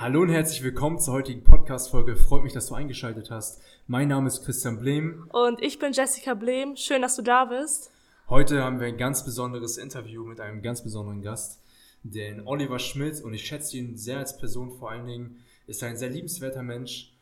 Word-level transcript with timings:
Hallo 0.00 0.22
und 0.22 0.28
herzlich 0.28 0.62
willkommen 0.62 1.00
zur 1.00 1.14
heutigen 1.14 1.42
Podcast-Folge. 1.42 2.14
Freut 2.14 2.44
mich, 2.44 2.52
dass 2.52 2.68
du 2.68 2.76
eingeschaltet 2.76 3.32
hast. 3.32 3.60
Mein 3.88 4.06
Name 4.06 4.28
ist 4.28 4.44
Christian 4.44 4.78
Blehm. 4.78 5.28
Und 5.32 5.60
ich 5.60 5.80
bin 5.80 5.92
Jessica 5.92 6.34
Blehm. 6.34 6.76
Schön, 6.76 7.02
dass 7.02 7.16
du 7.16 7.22
da 7.22 7.46
bist. 7.46 7.90
Heute 8.28 8.62
haben 8.62 8.78
wir 8.78 8.86
ein 8.86 8.96
ganz 8.96 9.24
besonderes 9.24 9.76
Interview 9.76 10.22
mit 10.22 10.38
einem 10.38 10.62
ganz 10.62 10.84
besonderen 10.84 11.20
Gast, 11.20 11.60
den 12.04 12.46
Oliver 12.46 12.78
Schmidt. 12.78 13.20
Und 13.24 13.34
ich 13.34 13.44
schätze 13.44 13.76
ihn 13.76 13.96
sehr 13.96 14.18
als 14.18 14.38
Person 14.38 14.70
vor 14.70 14.92
allen 14.92 15.04
Dingen. 15.04 15.44
Ist 15.66 15.82
ein 15.82 15.96
sehr 15.96 16.10
liebenswerter 16.10 16.62
Mensch. 16.62 17.12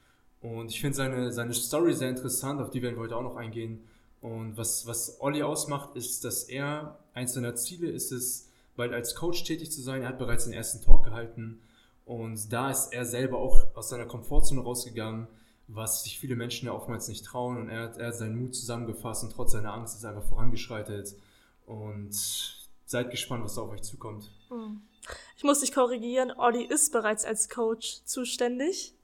Und 0.42 0.70
ich 0.70 0.78
finde 0.78 0.98
seine, 0.98 1.32
seine 1.32 1.54
Story 1.54 1.94
sehr 1.94 2.10
interessant, 2.10 2.60
auf 2.60 2.68
die 2.68 2.82
werden 2.82 2.96
wir 2.96 3.04
heute 3.04 3.16
auch 3.16 3.22
noch 3.22 3.36
eingehen. 3.36 3.84
Und 4.20 4.58
was, 4.58 4.86
was 4.86 5.16
Olli 5.22 5.42
ausmacht, 5.42 5.96
ist, 5.96 6.26
dass 6.26 6.44
er, 6.44 6.98
eins 7.14 7.32
seiner 7.32 7.54
Ziele 7.54 7.88
ist 7.88 8.12
es, 8.12 8.50
bald 8.76 8.92
als 8.92 9.14
Coach 9.14 9.44
tätig 9.44 9.72
zu 9.72 9.80
sein. 9.80 10.02
Er 10.02 10.08
hat 10.08 10.18
bereits 10.18 10.44
den 10.44 10.52
ersten 10.52 10.84
Talk 10.84 11.04
gehalten 11.04 11.62
und 12.06 12.52
da 12.52 12.70
ist 12.70 12.92
er 12.92 13.04
selber 13.04 13.38
auch 13.38 13.66
aus 13.74 13.88
seiner 13.88 14.06
Komfortzone 14.06 14.60
rausgegangen, 14.60 15.26
was 15.66 16.04
sich 16.04 16.20
viele 16.20 16.36
Menschen 16.36 16.66
ja 16.66 16.72
oftmals 16.72 17.08
nicht 17.08 17.24
trauen. 17.24 17.58
Und 17.58 17.68
er 17.68 17.82
hat, 17.82 17.96
er 17.96 18.06
hat 18.06 18.14
seinen 18.14 18.40
Mut 18.40 18.54
zusammengefasst 18.54 19.24
und 19.24 19.32
trotz 19.32 19.52
seiner 19.52 19.74
Angst 19.74 19.96
ist 19.96 20.04
er 20.04 20.10
einfach 20.10 20.28
vorangeschreitet. 20.28 21.16
Und 21.66 22.14
seid 22.84 23.10
gespannt, 23.10 23.42
was 23.42 23.56
da 23.56 23.62
auf 23.62 23.70
euch 23.70 23.82
zukommt. 23.82 24.30
Hm. 24.48 24.82
Ich 25.36 25.42
muss 25.42 25.60
dich 25.60 25.74
korrigieren, 25.74 26.32
Olli 26.36 26.64
ist 26.64 26.92
bereits 26.92 27.24
als 27.24 27.48
Coach 27.48 28.04
zuständig 28.04 28.94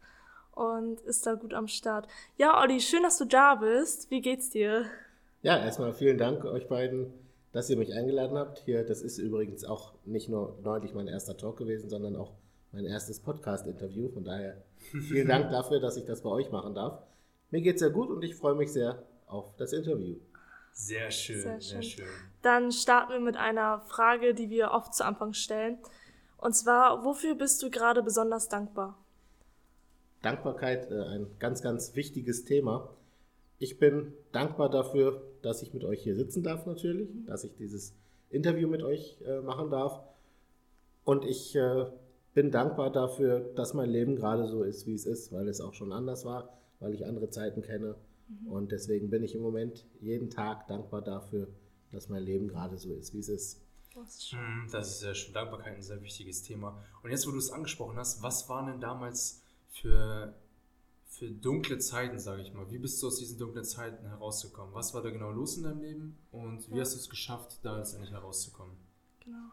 und 0.52 1.00
ist 1.00 1.26
da 1.26 1.34
gut 1.34 1.54
am 1.54 1.66
Start. 1.66 2.06
Ja, 2.36 2.60
Olli, 2.60 2.80
schön, 2.80 3.02
dass 3.02 3.18
du 3.18 3.24
da 3.24 3.56
bist. 3.56 4.12
Wie 4.12 4.20
geht's 4.20 4.48
dir? 4.50 4.84
Ja, 5.42 5.58
erstmal 5.58 5.92
vielen 5.92 6.18
Dank 6.18 6.44
euch 6.44 6.68
beiden, 6.68 7.12
dass 7.50 7.68
ihr 7.68 7.76
mich 7.76 7.94
eingeladen 7.94 8.38
habt. 8.38 8.60
Hier, 8.60 8.84
das 8.84 9.02
ist 9.02 9.18
übrigens 9.18 9.64
auch 9.64 9.94
nicht 10.04 10.28
nur 10.28 10.56
neulich 10.62 10.94
mein 10.94 11.08
erster 11.08 11.36
Talk 11.36 11.56
gewesen, 11.56 11.90
sondern 11.90 12.14
auch 12.14 12.30
mein 12.72 12.86
erstes 12.86 13.20
Podcast-Interview. 13.20 14.08
Von 14.08 14.24
daher 14.24 14.56
vielen 15.08 15.28
Dank 15.28 15.50
dafür, 15.50 15.78
dass 15.78 15.96
ich 15.96 16.06
das 16.06 16.22
bei 16.22 16.30
euch 16.30 16.50
machen 16.50 16.74
darf. 16.74 17.02
Mir 17.50 17.60
geht's 17.60 17.80
sehr 17.80 17.90
gut 17.90 18.08
und 18.08 18.22
ich 18.24 18.34
freue 18.34 18.54
mich 18.54 18.72
sehr 18.72 19.02
auf 19.26 19.54
das 19.56 19.72
Interview. 19.72 20.16
Sehr 20.72 21.10
schön, 21.10 21.42
sehr 21.42 21.60
schön, 21.60 21.60
sehr 21.60 21.82
schön. 21.82 22.06
Dann 22.40 22.72
starten 22.72 23.12
wir 23.12 23.20
mit 23.20 23.36
einer 23.36 23.80
Frage, 23.80 24.32
die 24.34 24.48
wir 24.48 24.70
oft 24.70 24.94
zu 24.94 25.04
Anfang 25.04 25.34
stellen. 25.34 25.78
Und 26.38 26.54
zwar, 26.54 27.04
wofür 27.04 27.34
bist 27.34 27.62
du 27.62 27.70
gerade 27.70 28.02
besonders 28.02 28.48
dankbar? 28.48 28.98
Dankbarkeit, 30.22 30.90
äh, 30.90 31.02
ein 31.02 31.26
ganz, 31.38 31.62
ganz 31.62 31.94
wichtiges 31.94 32.44
Thema. 32.44 32.88
Ich 33.58 33.78
bin 33.78 34.14
dankbar 34.32 34.70
dafür, 34.70 35.22
dass 35.42 35.62
ich 35.62 35.74
mit 35.74 35.84
euch 35.84 36.02
hier 36.02 36.16
sitzen 36.16 36.42
darf 36.42 36.64
natürlich, 36.64 37.10
dass 37.26 37.44
ich 37.44 37.54
dieses 37.56 37.94
Interview 38.30 38.66
mit 38.66 38.82
euch 38.82 39.18
äh, 39.26 39.40
machen 39.40 39.70
darf. 39.70 40.00
Und 41.04 41.24
ich 41.24 41.54
äh, 41.54 41.86
bin 42.34 42.50
dankbar 42.50 42.90
dafür, 42.90 43.40
dass 43.54 43.74
mein 43.74 43.90
Leben 43.90 44.16
gerade 44.16 44.46
so 44.46 44.62
ist, 44.62 44.86
wie 44.86 44.94
es 44.94 45.06
ist, 45.06 45.32
weil 45.32 45.48
es 45.48 45.60
auch 45.60 45.74
schon 45.74 45.92
anders 45.92 46.24
war, 46.24 46.58
weil 46.80 46.94
ich 46.94 47.06
andere 47.06 47.30
Zeiten 47.30 47.62
kenne. 47.62 47.96
Mhm. 48.28 48.46
Und 48.48 48.72
deswegen 48.72 49.10
bin 49.10 49.22
ich 49.22 49.34
im 49.34 49.42
Moment 49.42 49.86
jeden 50.00 50.30
Tag 50.30 50.66
dankbar 50.66 51.02
dafür, 51.02 51.48
dass 51.90 52.08
mein 52.08 52.22
Leben 52.22 52.48
gerade 52.48 52.78
so 52.78 52.94
ist, 52.94 53.12
wie 53.12 53.18
es 53.18 53.28
ist. 53.28 53.60
Das 53.94 54.16
ist, 54.16 54.92
ist 54.92 55.00
sehr 55.00 55.14
schön. 55.14 55.34
Dankbarkeit 55.34 55.76
ein 55.76 55.82
sehr 55.82 56.02
wichtiges 56.02 56.42
Thema. 56.42 56.82
Und 57.02 57.10
jetzt, 57.10 57.26
wo 57.26 57.30
du 57.30 57.36
es 57.36 57.50
angesprochen 57.50 57.98
hast, 57.98 58.22
was 58.22 58.48
waren 58.48 58.66
denn 58.66 58.80
damals 58.80 59.42
für, 59.68 60.34
für 61.08 61.30
dunkle 61.30 61.78
Zeiten, 61.78 62.18
sage 62.18 62.40
ich 62.40 62.54
mal? 62.54 62.70
Wie 62.70 62.78
bist 62.78 63.02
du 63.02 63.08
aus 63.08 63.18
diesen 63.18 63.38
dunklen 63.38 63.66
Zeiten 63.66 64.06
herausgekommen? 64.06 64.74
Was 64.74 64.94
war 64.94 65.02
da 65.02 65.10
genau 65.10 65.30
los 65.30 65.58
in 65.58 65.64
deinem 65.64 65.82
Leben 65.82 66.18
und 66.30 66.70
wie 66.70 66.76
ja. 66.76 66.80
hast 66.80 66.94
du 66.94 66.98
es 67.00 67.10
geschafft, 67.10 67.58
da 67.62 67.76
letztendlich 67.76 68.12
herauszukommen? 68.12 68.74
Genau 69.20 69.50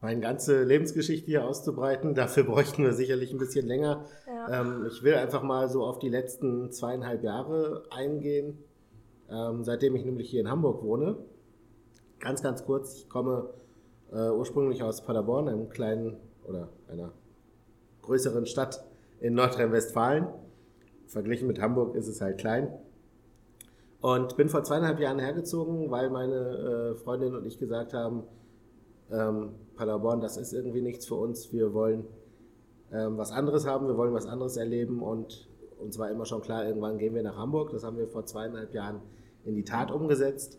meine 0.00 0.20
ganze 0.20 0.62
Lebensgeschichte 0.62 1.26
hier 1.26 1.44
auszubreiten. 1.44 2.14
Dafür 2.14 2.44
bräuchten 2.44 2.84
wir 2.84 2.92
sicherlich 2.92 3.32
ein 3.32 3.38
bisschen 3.38 3.66
länger. 3.66 4.04
Ja. 4.26 4.60
Ähm, 4.60 4.86
ich 4.88 5.02
will 5.02 5.14
einfach 5.14 5.42
mal 5.42 5.68
so 5.68 5.84
auf 5.84 5.98
die 5.98 6.08
letzten 6.08 6.70
zweieinhalb 6.70 7.22
Jahre 7.22 7.84
eingehen, 7.90 8.58
ähm, 9.28 9.64
seitdem 9.64 9.96
ich 9.96 10.04
nämlich 10.04 10.30
hier 10.30 10.40
in 10.40 10.50
Hamburg 10.50 10.82
wohne. 10.82 11.18
Ganz, 12.20 12.42
ganz 12.42 12.64
kurz, 12.64 12.96
ich 12.96 13.08
komme 13.08 13.50
äh, 14.12 14.30
ursprünglich 14.30 14.82
aus 14.82 15.04
Paderborn, 15.04 15.48
einem 15.48 15.68
kleinen 15.68 16.16
oder 16.44 16.68
einer 16.88 17.12
größeren 18.02 18.46
Stadt 18.46 18.84
in 19.20 19.34
Nordrhein-Westfalen. 19.34 20.28
Verglichen 21.06 21.46
mit 21.46 21.60
Hamburg 21.60 21.94
ist 21.94 22.08
es 22.08 22.20
halt 22.20 22.38
klein. 22.38 22.72
Und 24.00 24.36
bin 24.36 24.48
vor 24.48 24.62
zweieinhalb 24.62 25.00
Jahren 25.00 25.18
hergezogen, 25.18 25.90
weil 25.90 26.08
meine 26.10 26.94
äh, 26.94 26.96
Freundin 26.96 27.34
und 27.34 27.44
ich 27.46 27.58
gesagt 27.58 27.94
haben, 27.94 28.22
ähm, 29.10 29.50
Paderborn, 29.76 30.20
das 30.20 30.36
ist 30.36 30.52
irgendwie 30.52 30.82
nichts 30.82 31.06
für 31.06 31.14
uns. 31.14 31.52
Wir 31.52 31.72
wollen 31.72 32.04
ähm, 32.92 33.18
was 33.18 33.32
anderes 33.32 33.66
haben, 33.66 33.86
wir 33.86 33.96
wollen 33.96 34.14
was 34.14 34.26
anderes 34.26 34.56
erleben 34.56 35.02
und 35.02 35.48
uns 35.78 35.98
war 35.98 36.10
immer 36.10 36.24
schon 36.24 36.40
klar, 36.40 36.66
irgendwann 36.66 36.98
gehen 36.98 37.14
wir 37.14 37.22
nach 37.22 37.36
Hamburg. 37.36 37.70
Das 37.70 37.84
haben 37.84 37.96
wir 37.96 38.08
vor 38.08 38.26
zweieinhalb 38.26 38.74
Jahren 38.74 39.00
in 39.44 39.54
die 39.54 39.64
Tat 39.64 39.90
umgesetzt. 39.90 40.58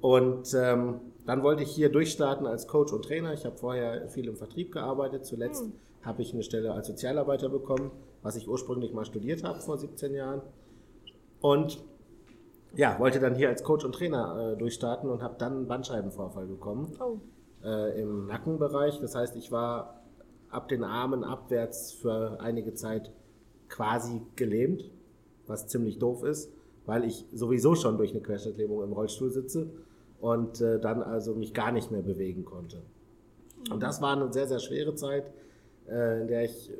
Und 0.00 0.52
ähm, 0.54 1.00
dann 1.24 1.42
wollte 1.42 1.62
ich 1.62 1.70
hier 1.70 1.90
durchstarten 1.90 2.46
als 2.46 2.66
Coach 2.66 2.92
und 2.92 3.04
Trainer. 3.04 3.32
Ich 3.32 3.46
habe 3.46 3.56
vorher 3.56 4.08
viel 4.08 4.28
im 4.28 4.36
Vertrieb 4.36 4.72
gearbeitet. 4.72 5.24
Zuletzt 5.24 5.64
mhm. 5.64 5.72
habe 6.02 6.22
ich 6.22 6.34
eine 6.34 6.42
Stelle 6.42 6.72
als 6.72 6.88
Sozialarbeiter 6.88 7.48
bekommen, 7.48 7.92
was 8.22 8.36
ich 8.36 8.48
ursprünglich 8.48 8.92
mal 8.92 9.04
studiert 9.04 9.44
habe 9.44 9.60
vor 9.60 9.78
17 9.78 10.12
Jahren. 10.12 10.42
Und 11.40 11.82
ja, 12.74 12.98
wollte 12.98 13.20
dann 13.20 13.34
hier 13.34 13.48
als 13.48 13.62
Coach 13.62 13.84
und 13.84 13.94
Trainer 13.94 14.52
äh, 14.52 14.56
durchstarten 14.58 15.08
und 15.08 15.22
habe 15.22 15.36
dann 15.38 15.52
einen 15.52 15.68
Bandscheibenvorfall 15.68 16.46
bekommen. 16.46 16.92
Oh 17.00 17.18
äh, 17.64 18.00
im 18.00 18.26
Nackenbereich. 18.26 19.00
Das 19.00 19.14
heißt, 19.14 19.36
ich 19.36 19.52
war 19.52 20.02
ab 20.50 20.68
den 20.68 20.84
Armen 20.84 21.24
abwärts 21.24 21.92
für 21.92 22.40
einige 22.40 22.74
Zeit 22.74 23.12
quasi 23.68 24.20
gelähmt, 24.36 24.90
was 25.46 25.66
ziemlich 25.66 25.98
doof 25.98 26.24
ist, 26.24 26.52
weil 26.84 27.04
ich 27.04 27.24
sowieso 27.32 27.74
schon 27.74 27.96
durch 27.96 28.10
eine 28.10 28.20
Querschnittlähmung 28.20 28.82
im 28.82 28.92
Rollstuhl 28.92 29.32
sitze 29.32 29.70
und 30.20 30.60
äh, 30.60 30.78
dann 30.78 31.02
also 31.02 31.34
mich 31.34 31.54
gar 31.54 31.72
nicht 31.72 31.90
mehr 31.90 32.02
bewegen 32.02 32.44
konnte. 32.44 32.82
Und 33.70 33.82
das 33.82 34.02
war 34.02 34.16
eine 34.16 34.32
sehr, 34.32 34.46
sehr 34.46 34.58
schwere 34.58 34.94
Zeit, 34.94 35.32
äh, 35.88 36.20
in 36.20 36.28
der 36.28 36.44
ich 36.44 36.70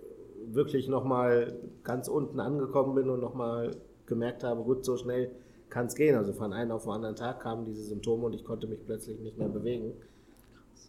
wirklich 0.47 0.89
nochmal 0.89 1.57
ganz 1.85 2.09
unten 2.09 2.41
angekommen 2.41 2.95
bin 2.95 3.09
und 3.09 3.21
nochmal 3.21 3.71
gemerkt 4.07 4.45
habe, 4.45 4.63
gut, 4.63 4.85
so 4.85 4.97
schnell 4.97 5.31
kann 5.71 5.87
es 5.87 5.95
gehen. 5.95 6.17
Also 6.17 6.33
von 6.33 6.53
einem 6.53 6.73
auf 6.73 6.83
den 6.83 6.93
anderen 6.93 7.17
Tag 7.17 7.41
kamen 7.41 7.65
diese 7.65 7.83
Symptome 7.83 8.27
und 8.27 8.35
ich 8.35 8.45
konnte 8.45 8.67
mich 8.67 8.85
plötzlich 8.85 9.19
nicht 9.21 9.39
mehr 9.39 9.49
bewegen. 9.49 9.93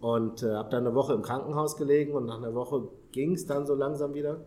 Und 0.02 0.44
äh, 0.44 0.54
habe 0.54 0.70
dann 0.70 0.86
eine 0.86 0.96
Woche 0.96 1.14
im 1.14 1.22
Krankenhaus 1.22 1.78
gelegen 1.78 2.14
und 2.14 2.26
nach 2.26 2.38
einer 2.38 2.54
Woche 2.54 2.90
ging 3.12 3.34
es 3.34 3.46
dann 3.46 3.66
so 3.66 3.74
langsam 3.74 4.14
wieder. 4.14 4.42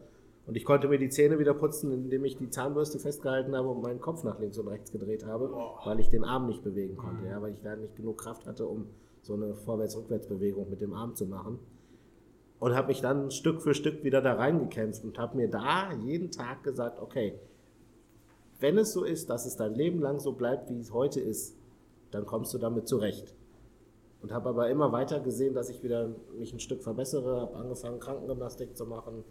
Und 0.47 0.57
ich 0.57 0.65
konnte 0.65 0.87
mir 0.87 0.99
die 0.99 1.09
Zähne 1.09 1.39
wieder 1.39 1.55
putzen, 1.55 1.91
indem 1.91 2.25
ich 2.25 2.37
die 2.37 2.51
Zahnbürste 2.51 2.99
festgehalten 2.99 3.57
habe 3.57 3.69
und 3.69 3.83
meinen 3.83 4.01
Kopf 4.01 4.23
nach 4.23 4.39
links 4.39 4.59
und 4.59 4.69
rechts 4.69 4.93
gedreht 4.93 5.25
habe, 5.25 5.51
weil 5.85 5.99
ich 5.99 6.09
den 6.09 6.25
Arm 6.25 6.47
nicht 6.47 6.63
bewegen 6.63 6.97
konnte, 6.97 7.27
ja, 7.27 7.43
weil 7.43 7.53
ich 7.53 7.63
da 7.63 7.75
nicht 7.75 7.97
genug 7.97 8.19
Kraft 8.19 8.47
hatte, 8.47 8.67
um 8.67 8.87
so 9.23 9.35
eine 9.35 9.55
Vorwärts-Rückwärts-Bewegung 9.55 10.71
mit 10.71 10.81
dem 10.81 10.93
Arm 10.93 11.17
zu 11.17 11.27
machen. 11.27 11.59
Und 12.61 12.75
habe 12.75 12.89
mich 12.89 13.01
dann 13.01 13.31
Stück 13.31 13.61
für 13.61 13.75
Stück 13.75 14.05
wieder 14.05 14.23
da 14.23 14.35
reingekämpft 14.35 15.05
und 15.05 15.19
habe 15.19 15.37
mir 15.37 15.51
da 15.51 15.93
jeden 16.05 16.31
Tag 16.31 16.63
gesagt, 16.63 17.01
okay, 17.03 17.39
wenn 18.61 18.79
es 18.79 18.93
so 18.93 19.05
ist, 19.05 19.29
dass 19.29 19.47
es 19.47 19.57
dein 19.57 19.75
Leben 19.75 20.01
lang 20.01 20.21
so 20.21 20.33
bleibt, 20.33 20.71
wie 20.71 20.79
es 20.79 20.93
heute 20.93 21.21
ist, 21.21 21.57
dann 22.13 22.25
kommst 22.25 22.55
du 22.55 22.59
damit 22.59 22.89
zurecht 22.89 23.36
und 24.23 24.33
habe 24.33 24.49
aber 24.49 24.69
immer 24.71 24.93
weiter 24.93 25.21
gesehen, 25.21 25.55
dass 25.55 25.69
ich 25.69 25.83
wieder 25.83 26.11
mich 26.39 26.53
ein 26.53 26.61
Stück 26.61 26.83
verbessere, 26.83 27.41
habe 27.41 27.57
angefangen 27.57 28.01
Krankengymnastik 28.01 28.77
zu 28.77 28.87
machen, 28.87 29.25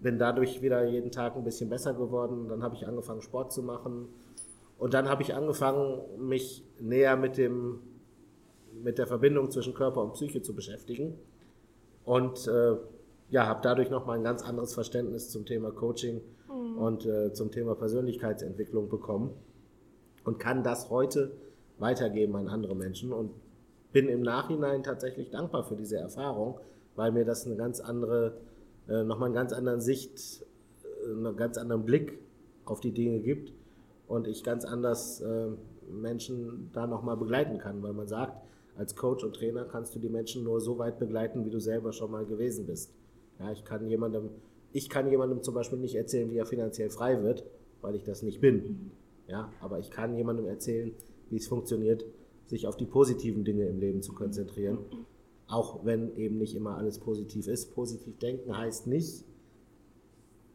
bin 0.00 0.18
dadurch 0.18 0.62
wieder 0.62 0.84
jeden 0.84 1.10
Tag 1.10 1.36
ein 1.36 1.44
bisschen 1.44 1.70
besser 1.70 1.94
geworden, 1.94 2.48
dann 2.48 2.62
habe 2.62 2.74
ich 2.74 2.86
angefangen 2.86 3.22
Sport 3.22 3.52
zu 3.52 3.62
machen. 3.62 4.08
Und 4.76 4.92
dann 4.92 5.08
habe 5.08 5.22
ich 5.22 5.34
angefangen 5.34 6.00
mich 6.18 6.64
näher 6.80 7.16
mit 7.16 7.38
dem 7.38 7.80
mit 8.82 8.98
der 8.98 9.06
Verbindung 9.06 9.50
zwischen 9.50 9.74
Körper 9.74 10.02
und 10.02 10.14
Psyche 10.14 10.42
zu 10.42 10.54
beschäftigen. 10.54 11.14
Und 12.04 12.46
äh, 12.48 12.76
ja, 13.30 13.46
habe 13.46 13.60
dadurch 13.62 13.90
noch 13.90 14.06
mal 14.06 14.14
ein 14.14 14.24
ganz 14.24 14.42
anderes 14.42 14.74
Verständnis 14.74 15.30
zum 15.30 15.46
Thema 15.46 15.70
Coaching 15.70 16.20
mhm. 16.48 16.78
und 16.78 17.06
äh, 17.06 17.32
zum 17.32 17.50
Thema 17.50 17.74
Persönlichkeitsentwicklung 17.74 18.88
bekommen. 18.88 19.30
Und 20.24 20.38
kann 20.38 20.62
das 20.62 20.90
heute 20.90 21.32
weitergeben 21.78 22.36
an 22.36 22.48
andere 22.48 22.74
Menschen. 22.74 23.12
Und 23.12 23.30
bin 23.94 24.08
im 24.08 24.22
Nachhinein 24.22 24.82
tatsächlich 24.82 25.30
dankbar 25.30 25.62
für 25.62 25.76
diese 25.76 25.96
Erfahrung, 25.96 26.58
weil 26.96 27.12
mir 27.12 27.24
das 27.24 27.46
eine 27.46 27.54
ganz 27.54 27.78
andere, 27.78 28.36
äh, 28.88 29.04
nochmal 29.04 29.26
einen 29.26 29.36
ganz 29.36 29.52
anderen 29.52 29.80
Sicht, 29.80 30.44
äh, 30.82 31.12
einen 31.12 31.36
ganz 31.36 31.56
anderen 31.56 31.84
Blick 31.84 32.18
auf 32.64 32.80
die 32.80 32.90
Dinge 32.90 33.20
gibt 33.20 33.52
und 34.08 34.26
ich 34.26 34.42
ganz 34.42 34.64
anders 34.64 35.20
äh, 35.20 35.46
Menschen 35.88 36.70
da 36.72 36.88
nochmal 36.88 37.16
begleiten 37.16 37.58
kann, 37.58 37.84
weil 37.84 37.92
man 37.92 38.08
sagt, 38.08 38.42
als 38.76 38.96
Coach 38.96 39.22
und 39.22 39.36
Trainer 39.36 39.64
kannst 39.64 39.94
du 39.94 40.00
die 40.00 40.08
Menschen 40.08 40.42
nur 40.42 40.60
so 40.60 40.76
weit 40.78 40.98
begleiten, 40.98 41.44
wie 41.44 41.50
du 41.50 41.60
selber 41.60 41.92
schon 41.92 42.10
mal 42.10 42.26
gewesen 42.26 42.66
bist. 42.66 42.92
Ja, 43.38 43.52
ich 43.52 43.64
kann 43.64 43.86
jemandem, 43.86 44.30
ich 44.72 44.90
kann 44.90 45.08
jemandem 45.08 45.44
zum 45.44 45.54
Beispiel 45.54 45.78
nicht 45.78 45.94
erzählen, 45.94 46.28
wie 46.32 46.38
er 46.38 46.46
finanziell 46.46 46.90
frei 46.90 47.22
wird, 47.22 47.44
weil 47.80 47.94
ich 47.94 48.02
das 48.02 48.22
nicht 48.22 48.40
bin. 48.40 48.90
Ja, 49.28 49.52
aber 49.60 49.78
ich 49.78 49.92
kann 49.92 50.16
jemandem 50.16 50.46
erzählen, 50.46 50.92
wie 51.30 51.36
es 51.36 51.46
funktioniert, 51.46 52.04
sich 52.46 52.66
auf 52.66 52.76
die 52.76 52.86
positiven 52.86 53.44
Dinge 53.44 53.66
im 53.66 53.78
Leben 53.78 54.02
zu 54.02 54.12
konzentrieren. 54.12 54.78
Auch 55.46 55.84
wenn 55.84 56.16
eben 56.16 56.38
nicht 56.38 56.54
immer 56.54 56.76
alles 56.76 56.98
positiv 56.98 57.46
ist. 57.48 57.74
Positiv 57.74 58.18
denken 58.18 58.56
heißt 58.56 58.86
nicht, 58.86 59.24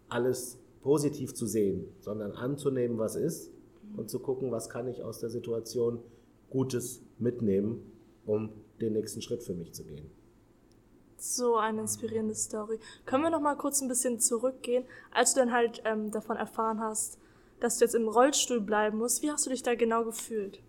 alles 0.08 0.58
positiv 0.82 1.34
zu 1.34 1.46
sehen, 1.46 1.86
sondern 2.00 2.32
anzunehmen, 2.32 2.98
was 2.98 3.16
ist 3.16 3.52
und 3.96 4.10
zu 4.10 4.20
gucken, 4.20 4.52
was 4.52 4.70
kann 4.70 4.88
ich 4.88 5.04
aus 5.04 5.20
der 5.20 5.30
Situation 5.30 6.00
Gutes 6.50 7.02
mitnehmen, 7.20 7.92
um 8.26 8.50
den 8.82 8.94
nächsten 8.94 9.22
Schritt 9.22 9.44
für 9.44 9.54
mich 9.54 9.74
zu 9.74 9.84
gehen. 9.84 10.10
So 11.18 11.58
eine 11.58 11.82
inspirierende 11.82 12.34
Story. 12.34 12.80
Können 13.06 13.24
wir 13.24 13.30
noch 13.30 13.42
mal 13.42 13.56
kurz 13.56 13.82
ein 13.82 13.90
bisschen 13.90 14.20
zurückgehen, 14.20 14.86
als 15.12 15.34
du 15.34 15.42
dann 15.42 15.52
halt 15.52 15.82
ähm, 15.86 16.12
davon 16.12 16.38
erfahren 16.38 16.80
hast, 16.80 17.20
dass 17.60 17.78
du 17.78 17.86
jetzt 17.86 17.94
im 17.96 18.08
Rollstuhl 18.08 18.62
bleiben 18.62 18.98
musst. 18.98 19.22
Wie 19.22 19.30
hast 19.30 19.46
du 19.46 19.50
dich 19.50 19.62
da 19.62 19.76
genau 19.76 20.06
gefühlt? 20.06 20.62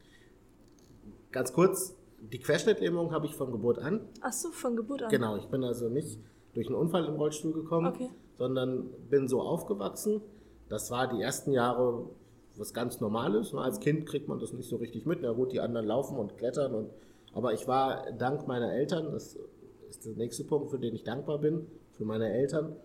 Ganz 1.32 1.52
kurz, 1.52 1.96
die 2.20 2.38
Querschnittlähmung 2.38 3.12
habe 3.12 3.26
ich 3.26 3.34
von 3.34 3.52
Geburt 3.52 3.78
an. 3.78 4.00
Ach 4.20 4.32
so, 4.32 4.50
von 4.50 4.76
Geburt 4.76 5.02
an. 5.02 5.10
Genau, 5.10 5.36
ich 5.36 5.46
bin 5.46 5.64
also 5.64 5.88
nicht 5.88 6.18
durch 6.54 6.66
einen 6.66 6.76
Unfall 6.76 7.06
im 7.06 7.14
Rollstuhl 7.14 7.52
gekommen, 7.52 7.86
okay. 7.86 8.10
sondern 8.36 8.90
bin 9.08 9.28
so 9.28 9.40
aufgewachsen. 9.40 10.20
Das 10.68 10.90
war 10.90 11.08
die 11.08 11.20
ersten 11.20 11.52
Jahre 11.52 12.10
was 12.56 12.74
ganz 12.74 13.00
Normales. 13.00 13.54
Als 13.54 13.80
Kind 13.80 14.06
kriegt 14.06 14.28
man 14.28 14.38
das 14.38 14.52
nicht 14.52 14.68
so 14.68 14.76
richtig 14.76 15.06
mit. 15.06 15.20
Na 15.22 15.32
gut, 15.32 15.52
die 15.52 15.60
anderen 15.60 15.86
laufen 15.86 16.16
und 16.16 16.36
klettern. 16.36 16.74
Und, 16.74 16.90
aber 17.32 17.54
ich 17.54 17.66
war 17.66 18.10
dank 18.12 18.46
meiner 18.46 18.72
Eltern, 18.72 19.12
das 19.12 19.38
ist 19.88 20.04
der 20.04 20.14
nächste 20.14 20.44
Punkt, 20.44 20.70
für 20.70 20.78
den 20.78 20.94
ich 20.94 21.04
dankbar 21.04 21.38
bin, 21.38 21.66
für 21.92 22.04
meine 22.04 22.32
Eltern, 22.32 22.76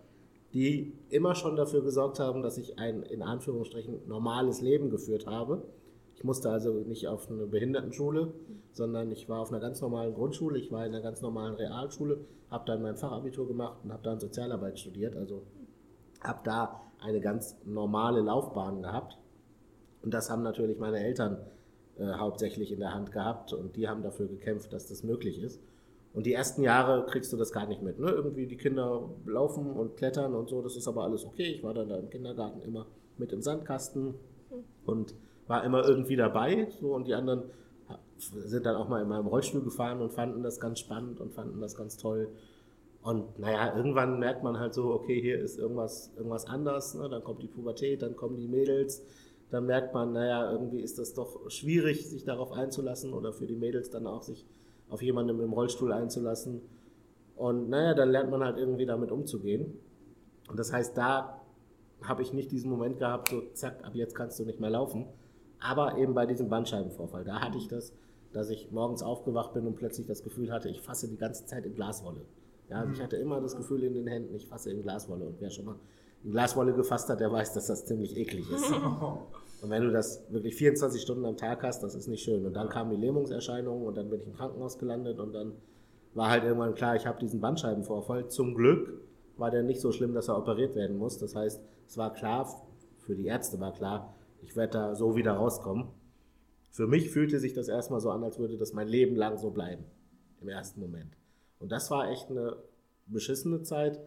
die 0.54 0.92
immer 1.10 1.34
schon 1.34 1.56
dafür 1.56 1.82
gesorgt 1.82 2.20
haben, 2.20 2.42
dass 2.42 2.58
ich 2.58 2.78
ein 2.78 3.02
in 3.02 3.22
Anführungsstrichen 3.22 4.06
normales 4.06 4.60
Leben 4.60 4.90
geführt 4.90 5.26
habe. 5.26 5.62
Ich 6.16 6.24
musste 6.24 6.50
also 6.50 6.72
nicht 6.72 7.06
auf 7.08 7.30
eine 7.30 7.46
Behindertenschule, 7.46 8.32
sondern 8.72 9.12
ich 9.12 9.28
war 9.28 9.40
auf 9.40 9.50
einer 9.52 9.60
ganz 9.60 9.82
normalen 9.82 10.14
Grundschule, 10.14 10.58
ich 10.58 10.72
war 10.72 10.86
in 10.86 10.94
einer 10.94 11.02
ganz 11.02 11.20
normalen 11.20 11.54
Realschule, 11.54 12.24
habe 12.50 12.64
dann 12.66 12.82
mein 12.82 12.96
Fachabitur 12.96 13.46
gemacht 13.46 13.78
und 13.84 13.92
habe 13.92 14.02
dann 14.02 14.18
Sozialarbeit 14.18 14.78
studiert. 14.78 15.14
Also 15.14 15.42
habe 16.22 16.40
da 16.44 16.80
eine 17.00 17.20
ganz 17.20 17.56
normale 17.66 18.22
Laufbahn 18.22 18.80
gehabt. 18.80 19.18
Und 20.02 20.14
das 20.14 20.30
haben 20.30 20.42
natürlich 20.42 20.78
meine 20.78 21.00
Eltern 21.00 21.38
äh, 21.98 22.06
hauptsächlich 22.14 22.72
in 22.72 22.80
der 22.80 22.94
Hand 22.94 23.12
gehabt 23.12 23.52
und 23.52 23.76
die 23.76 23.86
haben 23.86 24.02
dafür 24.02 24.26
gekämpft, 24.26 24.72
dass 24.72 24.86
das 24.86 25.02
möglich 25.02 25.42
ist. 25.42 25.60
Und 26.14 26.24
die 26.24 26.32
ersten 26.32 26.62
Jahre 26.62 27.04
kriegst 27.04 27.30
du 27.30 27.36
das 27.36 27.52
gar 27.52 27.66
nicht 27.66 27.82
mit. 27.82 27.98
Ne? 27.98 28.08
Irgendwie 28.08 28.46
die 28.46 28.56
Kinder 28.56 29.10
laufen 29.26 29.70
und 29.72 29.98
klettern 29.98 30.34
und 30.34 30.48
so, 30.48 30.62
das 30.62 30.76
ist 30.76 30.88
aber 30.88 31.04
alles 31.04 31.26
okay. 31.26 31.52
Ich 31.52 31.62
war 31.62 31.74
dann 31.74 31.90
da 31.90 31.98
im 31.98 32.08
Kindergarten 32.08 32.62
immer 32.62 32.86
mit 33.18 33.34
im 33.34 33.42
Sandkasten 33.42 34.14
und 34.86 35.14
war 35.46 35.64
immer 35.64 35.86
irgendwie 35.86 36.16
dabei. 36.16 36.68
So, 36.80 36.94
und 36.94 37.06
die 37.06 37.14
anderen 37.14 37.44
sind 38.18 38.66
dann 38.66 38.76
auch 38.76 38.88
mal 38.88 39.02
in 39.02 39.08
meinem 39.08 39.26
Rollstuhl 39.26 39.62
gefahren 39.62 40.00
und 40.00 40.12
fanden 40.12 40.42
das 40.42 40.60
ganz 40.60 40.80
spannend 40.80 41.20
und 41.20 41.32
fanden 41.32 41.60
das 41.60 41.76
ganz 41.76 41.96
toll. 41.96 42.28
Und 43.02 43.38
naja, 43.38 43.76
irgendwann 43.76 44.18
merkt 44.18 44.42
man 44.42 44.58
halt 44.58 44.74
so, 44.74 44.92
okay, 44.92 45.20
hier 45.20 45.38
ist 45.38 45.58
irgendwas, 45.58 46.12
irgendwas 46.16 46.46
anders. 46.46 46.94
Ne? 46.94 47.08
Dann 47.08 47.22
kommt 47.22 47.42
die 47.42 47.46
Pubertät, 47.46 48.02
dann 48.02 48.16
kommen 48.16 48.36
die 48.36 48.48
Mädels. 48.48 49.04
Dann 49.50 49.66
merkt 49.66 49.94
man, 49.94 50.12
naja, 50.12 50.50
irgendwie 50.50 50.80
ist 50.80 50.98
das 50.98 51.14
doch 51.14 51.48
schwierig, 51.48 52.08
sich 52.08 52.24
darauf 52.24 52.50
einzulassen 52.50 53.12
oder 53.12 53.32
für 53.32 53.46
die 53.46 53.54
Mädels 53.54 53.90
dann 53.90 54.08
auch 54.08 54.22
sich 54.22 54.44
auf 54.88 55.02
jemanden 55.02 55.40
im 55.40 55.52
Rollstuhl 55.52 55.92
einzulassen. 55.92 56.62
Und 57.36 57.68
naja, 57.68 57.94
dann 57.94 58.10
lernt 58.10 58.30
man 58.30 58.42
halt 58.42 58.56
irgendwie 58.56 58.86
damit 58.86 59.12
umzugehen. 59.12 59.78
Und 60.48 60.58
das 60.58 60.72
heißt, 60.72 60.96
da 60.96 61.42
habe 62.02 62.22
ich 62.22 62.32
nicht 62.32 62.50
diesen 62.50 62.70
Moment 62.70 62.98
gehabt, 62.98 63.28
so 63.28 63.42
zack, 63.52 63.84
ab 63.84 63.94
jetzt 63.94 64.14
kannst 64.14 64.40
du 64.40 64.44
nicht 64.44 64.58
mehr 64.58 64.70
laufen. 64.70 65.06
Aber 65.60 65.98
eben 65.98 66.14
bei 66.14 66.26
diesem 66.26 66.48
Bandscheibenvorfall, 66.48 67.24
da 67.24 67.40
hatte 67.40 67.58
ich 67.58 67.68
das, 67.68 67.92
dass 68.32 68.50
ich 68.50 68.70
morgens 68.70 69.02
aufgewacht 69.02 69.54
bin 69.54 69.66
und 69.66 69.76
plötzlich 69.76 70.06
das 70.06 70.22
Gefühl 70.22 70.52
hatte, 70.52 70.68
ich 70.68 70.80
fasse 70.82 71.08
die 71.08 71.16
ganze 71.16 71.46
Zeit 71.46 71.64
in 71.64 71.74
Glaswolle. 71.74 72.22
Ja, 72.68 72.80
also 72.80 72.92
ich 72.92 73.02
hatte 73.02 73.16
immer 73.16 73.40
das 73.40 73.56
Gefühl 73.56 73.84
in 73.84 73.94
den 73.94 74.06
Händen, 74.06 74.34
ich 74.34 74.46
fasse 74.46 74.70
in 74.70 74.82
Glaswolle. 74.82 75.24
Und 75.24 75.40
wer 75.40 75.50
schon 75.50 75.64
mal 75.64 75.76
in 76.24 76.32
Glaswolle 76.32 76.74
gefasst 76.74 77.08
hat, 77.08 77.20
der 77.20 77.30
weiß, 77.30 77.54
dass 77.54 77.66
das 77.68 77.86
ziemlich 77.86 78.16
eklig 78.16 78.50
ist. 78.50 78.70
Und 79.62 79.70
wenn 79.70 79.82
du 79.82 79.90
das 79.90 80.22
wirklich 80.30 80.54
24 80.56 81.00
Stunden 81.00 81.24
am 81.24 81.36
Tag 81.36 81.62
hast, 81.62 81.82
das 81.82 81.94
ist 81.94 82.08
nicht 82.08 82.22
schön. 82.22 82.44
Und 82.44 82.54
dann 82.54 82.68
kamen 82.68 82.90
die 82.90 82.96
Lähmungserscheinungen 82.96 83.86
und 83.86 83.96
dann 83.96 84.10
bin 84.10 84.20
ich 84.20 84.26
im 84.26 84.34
Krankenhaus 84.34 84.78
gelandet 84.78 85.18
und 85.18 85.32
dann 85.32 85.52
war 86.14 86.30
halt 86.30 86.44
irgendwann 86.44 86.74
klar, 86.74 86.94
ich 86.94 87.06
habe 87.06 87.18
diesen 87.18 87.40
Bandscheibenvorfall. 87.40 88.28
Zum 88.28 88.54
Glück 88.54 89.00
war 89.36 89.50
der 89.50 89.62
nicht 89.62 89.80
so 89.80 89.92
schlimm, 89.92 90.14
dass 90.14 90.28
er 90.28 90.36
operiert 90.36 90.74
werden 90.74 90.98
muss. 90.98 91.18
Das 91.18 91.34
heißt, 91.34 91.62
es 91.86 91.96
war 91.96 92.12
klar, 92.12 92.46
für 92.98 93.14
die 93.14 93.26
Ärzte 93.26 93.58
war 93.60 93.72
klar, 93.72 94.14
ich 94.46 94.56
werde 94.56 94.72
da 94.72 94.94
so 94.94 95.16
wieder 95.16 95.32
rauskommen. 95.32 95.88
Für 96.70 96.86
mich 96.86 97.10
fühlte 97.10 97.38
sich 97.38 97.52
das 97.52 97.68
erstmal 97.68 98.00
so 98.00 98.10
an, 98.10 98.22
als 98.22 98.38
würde 98.38 98.56
das 98.56 98.72
mein 98.72 98.88
Leben 98.88 99.16
lang 99.16 99.38
so 99.38 99.50
bleiben. 99.50 99.84
Im 100.40 100.48
ersten 100.48 100.80
Moment. 100.80 101.16
Und 101.58 101.72
das 101.72 101.90
war 101.90 102.10
echt 102.10 102.30
eine 102.30 102.56
beschissene 103.06 103.62
Zeit, 103.62 104.00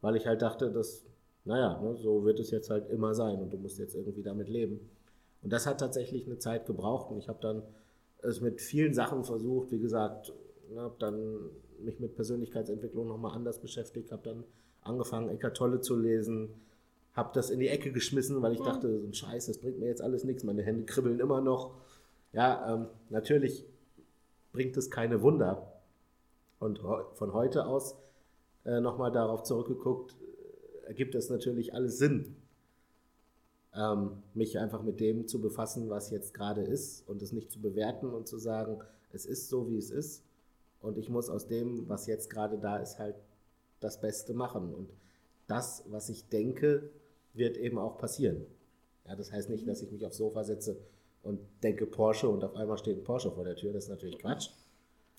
weil 0.00 0.16
ich 0.16 0.26
halt 0.26 0.42
dachte, 0.42 0.70
dass 0.70 1.08
naja, 1.48 1.80
ne, 1.80 1.96
so 1.96 2.24
wird 2.24 2.40
es 2.40 2.50
jetzt 2.50 2.68
halt 2.68 2.90
immer 2.90 3.14
sein 3.14 3.40
und 3.40 3.52
du 3.52 3.56
musst 3.56 3.78
jetzt 3.78 3.94
irgendwie 3.94 4.22
damit 4.22 4.50
leben. 4.50 4.80
Und 5.42 5.50
das 5.52 5.66
hat 5.66 5.80
tatsächlich 5.80 6.26
eine 6.26 6.38
Zeit 6.38 6.66
gebraucht 6.66 7.10
und 7.10 7.18
ich 7.18 7.28
habe 7.28 7.38
dann 7.40 7.62
es 8.20 8.42
mit 8.42 8.60
vielen 8.60 8.92
Sachen 8.92 9.24
versucht, 9.24 9.70
wie 9.70 9.78
gesagt, 9.78 10.32
ne, 10.70 10.80
habe 10.82 10.96
dann 10.98 11.38
mich 11.80 12.00
mit 12.00 12.16
Persönlichkeitsentwicklung 12.16 13.08
nochmal 13.08 13.34
anders 13.34 13.60
beschäftigt, 13.60 14.12
habe 14.12 14.22
dann 14.24 14.44
angefangen, 14.82 15.30
Eckart 15.30 15.56
Tolle 15.56 15.80
zu 15.80 15.96
lesen, 15.96 16.50
habe 17.18 17.30
das 17.34 17.50
in 17.50 17.58
die 17.58 17.68
Ecke 17.68 17.92
geschmissen, 17.92 18.40
weil 18.40 18.52
ich 18.52 18.60
dachte, 18.60 19.00
so 19.00 19.06
ein 19.06 19.12
Scheiß, 19.12 19.46
das 19.46 19.58
bringt 19.58 19.78
mir 19.78 19.86
jetzt 19.86 20.00
alles 20.00 20.24
nichts, 20.24 20.44
meine 20.44 20.62
Hände 20.62 20.84
kribbeln 20.84 21.18
immer 21.18 21.40
noch. 21.40 21.74
Ja, 22.32 22.74
ähm, 22.74 22.86
natürlich 23.10 23.66
bringt 24.52 24.76
es 24.76 24.90
keine 24.90 25.20
Wunder. 25.20 25.72
Und 26.60 26.78
von 27.14 27.32
heute 27.32 27.66
aus 27.66 27.96
äh, 28.64 28.80
nochmal 28.80 29.10
darauf 29.10 29.42
zurückgeguckt, 29.42 30.16
ergibt 30.86 31.14
es 31.14 31.28
natürlich 31.28 31.74
alles 31.74 31.98
Sinn, 31.98 32.36
ähm, 33.74 34.22
mich 34.34 34.58
einfach 34.58 34.82
mit 34.82 35.00
dem 35.00 35.26
zu 35.26 35.40
befassen, 35.40 35.90
was 35.90 36.10
jetzt 36.10 36.34
gerade 36.34 36.62
ist 36.62 37.06
und 37.08 37.20
es 37.20 37.32
nicht 37.32 37.50
zu 37.50 37.60
bewerten 37.60 38.14
und 38.14 38.28
zu 38.28 38.38
sagen, 38.38 38.78
es 39.12 39.26
ist 39.26 39.48
so, 39.48 39.68
wie 39.68 39.76
es 39.76 39.90
ist 39.90 40.24
und 40.80 40.98
ich 40.98 41.08
muss 41.08 41.28
aus 41.28 41.46
dem, 41.48 41.88
was 41.88 42.06
jetzt 42.06 42.30
gerade 42.30 42.58
da 42.58 42.78
ist, 42.78 42.98
halt 42.98 43.16
das 43.80 44.00
Beste 44.00 44.34
machen. 44.34 44.72
Und 44.72 44.90
das, 45.46 45.84
was 45.88 46.08
ich 46.08 46.28
denke, 46.28 46.90
wird 47.38 47.56
eben 47.56 47.78
auch 47.78 47.98
passieren. 47.98 48.46
Ja, 49.06 49.16
das 49.16 49.32
heißt 49.32 49.48
nicht, 49.48 49.66
dass 49.66 49.82
ich 49.82 49.90
mich 49.90 50.04
aufs 50.04 50.18
Sofa 50.18 50.44
setze 50.44 50.76
und 51.22 51.40
denke 51.62 51.86
Porsche 51.86 52.28
und 52.28 52.44
auf 52.44 52.54
einmal 52.54 52.78
steht 52.78 52.98
ein 52.98 53.04
Porsche 53.04 53.30
vor 53.30 53.44
der 53.44 53.56
Tür. 53.56 53.72
Das 53.72 53.84
ist 53.84 53.90
natürlich 53.90 54.18
Quatsch. 54.18 54.50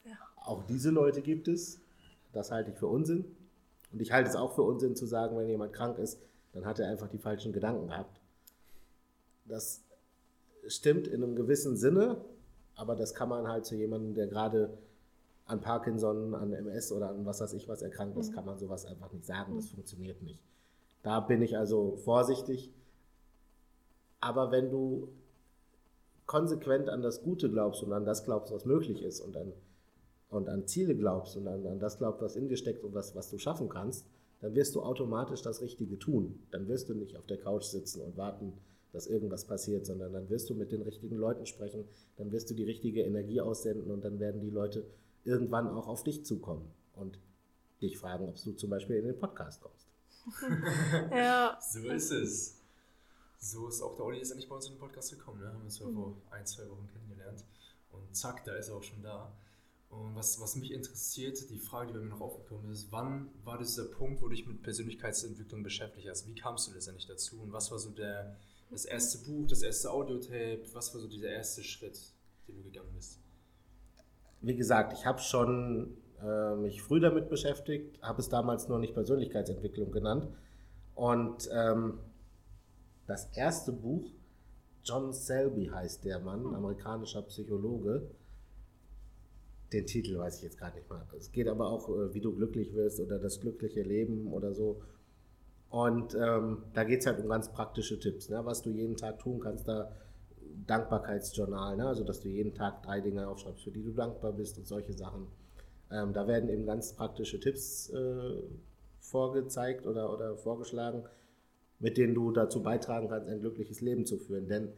Ja. 0.06 0.18
Auch 0.44 0.64
diese 0.64 0.92
Leute 0.92 1.22
gibt 1.22 1.48
es. 1.48 1.80
Das 2.32 2.52
halte 2.52 2.72
ich 2.72 2.78
für 2.78 2.88
Unsinn. 2.88 3.26
Und 3.92 4.02
ich 4.02 4.12
halte 4.12 4.30
es 4.30 4.36
auch 4.36 4.54
für 4.54 4.62
Unsinn 4.62 4.96
zu 4.96 5.06
sagen, 5.06 5.38
wenn 5.38 5.50
jemand 5.50 5.74
krank 5.74 5.98
ist, 5.98 6.20
dann 6.54 6.66
hat 6.66 6.80
er 6.80 6.88
einfach 6.90 7.08
die 7.08 7.18
falschen 7.18 7.54
Gedanken 7.54 7.88
gehabt. 7.88 8.20
Das 9.46 9.82
stimmt 10.68 11.08
in 11.08 11.24
einem 11.24 11.36
gewissen 11.36 11.76
Sinne, 11.76 12.24
aber 12.76 12.96
das 12.96 13.16
kann 13.16 13.30
man 13.30 13.48
halt 13.48 13.66
zu 13.66 13.76
jemandem, 13.76 14.14
der 14.14 14.28
gerade 14.28 14.78
an 15.46 15.62
Parkinson, 15.62 16.36
an 16.36 16.54
MS 16.54 16.92
oder 16.92 17.10
an 17.10 17.26
was 17.26 17.42
weiß 17.42 17.54
ich 17.54 17.68
was 17.68 17.82
erkrankt 17.82 18.18
ist, 18.18 18.32
mhm. 18.32 18.36
kann 18.36 18.46
man 18.46 18.60
sowas 18.60 18.86
einfach 18.86 19.12
nicht 19.12 19.26
sagen. 19.26 19.56
Das 19.56 19.66
mhm. 19.66 19.76
funktioniert 19.76 20.22
nicht. 20.22 20.44
Da 21.04 21.20
bin 21.20 21.42
ich 21.42 21.58
also 21.58 21.98
vorsichtig. 21.98 22.72
Aber 24.20 24.52
wenn 24.52 24.70
du 24.70 25.10
konsequent 26.26 26.90
an 26.90 27.02
das 27.02 27.24
Gute 27.24 27.50
glaubst 27.50 27.84
und 27.84 27.94
an 27.94 28.06
das 28.06 28.26
glaubst, 28.26 28.54
was 28.54 28.66
möglich 28.66 29.02
ist 29.02 29.22
und 29.22 29.36
an 29.36 29.54
und 30.30 30.48
an 30.48 30.68
Ziele 30.68 30.96
glaubst 30.96 31.36
und 31.38 31.48
an, 31.48 31.66
an 31.66 31.80
das 31.80 31.98
glaubst, 31.98 32.22
was 32.22 32.36
in 32.36 32.48
dir 32.48 32.58
steckt 32.58 32.84
und 32.84 32.94
was, 32.94 33.16
was 33.16 33.30
du 33.32 33.38
schaffen 33.38 33.68
kannst, 33.68 34.06
dann 34.42 34.56
wirst 34.56 34.76
du 34.76 34.82
automatisch 34.82 35.42
das 35.42 35.62
Richtige 35.62 35.98
tun. 35.98 36.40
Dann 36.52 36.68
wirst 36.68 36.88
du 36.90 36.94
nicht 36.94 37.18
auf 37.18 37.26
der 37.26 37.38
Couch 37.38 37.64
sitzen 37.64 38.02
und 38.02 38.16
warten, 38.16 38.54
dass 38.94 39.08
irgendwas 39.08 39.46
passiert, 39.46 39.86
sondern 39.86 40.14
dann 40.14 40.30
wirst 40.30 40.50
du 40.50 40.56
mit 40.56 40.72
den 40.72 40.82
richtigen 40.82 41.18
Leuten 41.18 41.46
sprechen, 41.46 41.84
dann 42.18 42.32
wirst 42.32 42.50
du 42.50 42.54
die 42.54 42.64
richtige 42.64 43.02
Energie 43.02 43.42
aussenden 43.42 43.92
und 43.92 44.04
dann 44.04 44.20
werden 44.20 44.42
die 44.42 44.50
Leute 44.50 44.86
irgendwann 45.26 45.68
auch 45.68 45.88
auf 45.88 46.04
dich 46.04 46.26
zukommen 46.26 46.72
und 46.96 47.20
dich 47.82 47.98
fragen, 47.98 48.30
ob 48.30 48.36
du 48.36 48.52
zum 48.54 48.70
Beispiel 48.70 48.98
in 48.98 49.06
den 49.06 49.20
Podcast 49.20 49.62
kommst. 49.62 49.89
Ja. 51.12 51.60
So 51.72 51.80
ist 51.90 52.12
es. 52.12 52.56
So 53.40 53.68
ist 53.68 53.82
auch 53.82 53.96
der 53.96 54.06
Olli 54.06 54.20
ist 54.20 54.30
ja 54.30 54.36
nicht 54.36 54.50
bei 54.50 54.56
uns 54.56 54.66
in 54.66 54.74
den 54.74 54.80
Podcast 54.80 55.12
gekommen, 55.12 55.40
ne? 55.40 55.48
Haben 55.48 55.60
wir 55.60 55.66
uns 55.66 55.80
ja 55.80 55.88
mhm. 55.88 55.96
vor 55.96 56.22
ein, 56.32 56.46
zwei 56.46 56.70
Wochen 56.70 56.88
kennengelernt. 56.92 57.44
Und 57.92 58.16
zack, 58.16 58.44
da 58.44 58.54
ist 58.56 58.70
er 58.70 58.76
auch 58.76 58.84
schon 58.84 59.02
da. 59.02 59.32
Und 59.90 60.16
was, 60.16 60.40
was 60.40 60.56
mich 60.56 60.72
interessiert, 60.72 61.50
die 61.50 61.58
Frage, 61.58 61.88
die 61.88 61.94
bei 61.94 62.00
mir 62.00 62.10
noch 62.10 62.22
aufgekommen 62.22 62.72
ist, 62.72 62.92
wann 62.92 63.30
war 63.44 63.58
dieser 63.58 63.86
Punkt, 63.86 64.22
wo 64.22 64.28
du 64.28 64.36
dich 64.36 64.46
mit 64.46 64.62
Persönlichkeitsentwicklung 64.62 65.64
beschäftigt 65.64 66.08
hast? 66.08 66.28
Wie 66.28 66.36
kamst 66.36 66.68
du 66.68 66.74
letztendlich 66.74 67.08
dazu? 67.08 67.42
Und 67.42 67.52
was 67.52 67.72
war 67.72 67.80
so 67.80 67.90
der, 67.90 68.36
das 68.70 68.86
erste 68.86 69.18
Buch, 69.20 69.48
das 69.48 69.64
erste 69.64 69.90
Audiotape? 69.90 70.62
Was 70.74 70.94
war 70.94 71.02
so 71.02 71.08
dieser 71.08 71.30
erste 71.30 71.64
Schritt, 71.64 72.00
den 72.48 72.58
du 72.58 72.64
gegangen 72.64 72.94
bist? 72.96 73.18
Wie 74.42 74.56
gesagt, 74.56 74.94
ich 74.94 75.06
habe 75.06 75.20
schon 75.20 75.98
äh, 76.24 76.56
mich 76.56 76.82
früh 76.82 77.00
damit 77.00 77.30
beschäftigt, 77.30 78.02
habe 78.02 78.22
es 78.22 78.30
damals 78.30 78.68
noch 78.68 78.80
nicht 78.80 78.94
Persönlichkeitsentwicklung 78.94 79.92
genannt. 79.92 80.28
Und 80.96 81.50
ähm, 81.54 82.00
das 83.08 83.30
erste 83.36 83.72
Buch, 83.72 84.12
John 84.84 85.14
Selby 85.14 85.68
heißt 85.68 86.06
der 86.06 86.20
Mann, 86.20 86.54
amerikanischer 86.54 87.22
Psychologe, 87.24 88.10
den 89.72 89.86
Titel 89.86 90.18
weiß 90.18 90.38
ich 90.38 90.44
jetzt 90.44 90.58
gerade 90.58 90.78
nicht 90.78 90.90
mal. 90.90 91.06
Es 91.18 91.32
geht 91.32 91.48
aber 91.48 91.70
auch, 91.70 91.90
äh, 91.90 92.14
wie 92.14 92.22
du 92.22 92.34
glücklich 92.34 92.74
wirst 92.74 93.00
oder 93.00 93.20
das 93.20 93.40
glückliche 93.40 93.82
Leben 93.82 94.32
oder 94.34 94.54
so. 94.54 94.82
Und 95.70 96.16
ähm, 96.16 96.64
da 96.74 96.84
geht 96.84 97.02
es 97.02 97.06
halt 97.06 97.20
um 97.20 97.30
ganz 97.30 97.52
praktische 97.52 98.00
Tipps, 98.00 98.30
ne? 98.30 98.44
was 98.44 98.64
du 98.64 98.72
jeden 98.72 98.98
Tag 98.98 99.20
tun 99.20 99.40
kannst. 99.40 99.68
Da 99.68 99.92
Dankbarkeitsjournal, 100.66 101.78
ne? 101.78 101.88
also 101.88 102.04
dass 102.04 102.22
du 102.22 102.30
jeden 102.30 102.54
Tag 102.54 102.84
drei 102.84 103.02
Dinge 103.02 103.28
aufschreibst, 103.28 103.64
für 103.64 103.72
die 103.72 103.84
du 103.84 103.92
dankbar 103.92 104.34
bist 104.34 104.58
und 104.58 104.68
solche 104.68 104.94
Sachen. 104.94 105.28
Ähm, 105.92 106.14
da 106.14 106.28
werden 106.28 106.50
eben 106.50 106.66
ganz 106.66 106.94
praktische 106.94 107.40
Tipps 107.40 107.90
äh, 107.90 108.44
vorgezeigt 109.00 109.86
oder, 109.86 110.14
oder 110.14 110.38
vorgeschlagen, 110.38 111.04
mit 111.80 111.98
denen 111.98 112.14
du 112.14 112.32
dazu 112.32 112.62
beitragen 112.62 113.08
kannst, 113.10 113.28
ein 113.28 113.40
glückliches 113.40 113.82
Leben 113.82 114.06
zu 114.06 114.18
führen. 114.18 114.48
Denn 114.48 114.70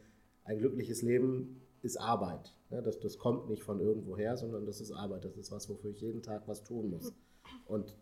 ein 0.44 0.58
glückliches 0.58 1.02
Leben 1.02 1.60
ist 1.82 1.96
Arbeit. 1.98 2.56
Ne? 2.70 2.82
Das, 2.82 2.98
das 2.98 3.18
kommt 3.18 3.48
nicht 3.48 3.62
von 3.62 3.80
irgendwoher, 3.80 4.36
sondern 4.36 4.66
das 4.66 4.80
ist 4.80 4.92
Arbeit. 4.92 5.24
Das 5.24 5.36
ist 5.36 5.52
was, 5.52 5.68
wofür 5.68 5.90
ich 5.90 6.00
jeden 6.00 6.22
Tag 6.22 6.42
was 6.46 6.62
tun 6.62 6.90
muss. 6.90 7.12
Und 7.66 7.96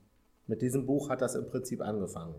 mit 0.46 0.62
diesem 0.62 0.86
Buch 0.86 1.08
hat 1.08 1.20
das 1.20 1.34
im 1.34 1.46
Prinzip 1.46 1.80
angefangen. 1.80 2.34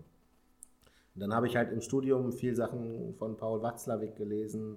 Und 1.14 1.20
dann 1.20 1.34
habe 1.34 1.46
ich 1.46 1.56
halt 1.56 1.72
im 1.72 1.82
Studium 1.82 2.32
viel 2.32 2.56
Sachen 2.56 3.14
von 3.14 3.36
Paul 3.36 3.62
Watzlawick 3.62 4.16
gelesen, 4.16 4.76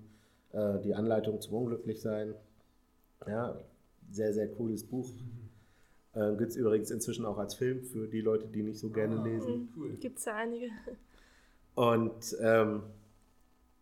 äh, 0.51 0.79
die 0.81 0.93
Anleitung 0.93 1.39
zum 1.39 1.55
Unglücklichsein. 1.55 2.35
Ja, 3.25 3.61
sehr, 4.11 4.33
sehr 4.33 4.49
cooles 4.49 4.83
Buch. 4.83 5.09
Äh, 6.15 6.35
Gibt 6.37 6.51
es 6.51 6.55
übrigens 6.55 6.91
inzwischen 6.91 7.25
auch 7.25 7.37
als 7.37 7.55
Film 7.55 7.83
für 7.83 8.07
die 8.07 8.21
Leute, 8.21 8.47
die 8.47 8.63
nicht 8.63 8.79
so 8.79 8.89
gerne 8.89 9.19
ah, 9.19 9.23
lesen. 9.23 9.69
Cool. 9.75 9.93
Gibt 9.95 10.19
es 10.19 10.25
ja 10.25 10.35
einige. 10.35 10.69
Und 11.75 12.37
ähm, 12.41 12.83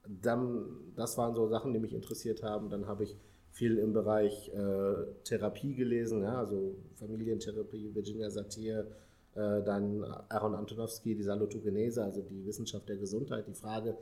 dann, 0.08 0.66
das 0.96 1.18
waren 1.18 1.36
so 1.36 1.48
Sachen, 1.48 1.74
die 1.74 1.80
mich 1.80 1.94
interessiert 1.94 2.42
haben. 2.42 2.70
Dann 2.70 2.88
habe 2.88 3.04
ich 3.04 3.16
viel 3.52 3.78
im 3.78 3.94
Bereich 3.94 4.50
äh, 4.50 5.06
Therapie 5.24 5.76
gelesen, 5.76 6.24
ja, 6.24 6.40
also 6.40 6.76
Familientherapie, 6.96 7.94
Virginia 7.94 8.32
Satir, 8.32 8.88
äh, 9.36 9.62
dann 9.62 10.04
Aaron 10.04 10.56
Antonowski, 10.56 11.14
die 11.14 11.22
Salutogenese, 11.22 12.04
also 12.04 12.22
die 12.22 12.44
Wissenschaft 12.48 12.90
der 12.90 12.98
Gesundheit, 12.98 13.48
die 13.48 13.54
Frage 13.54 13.96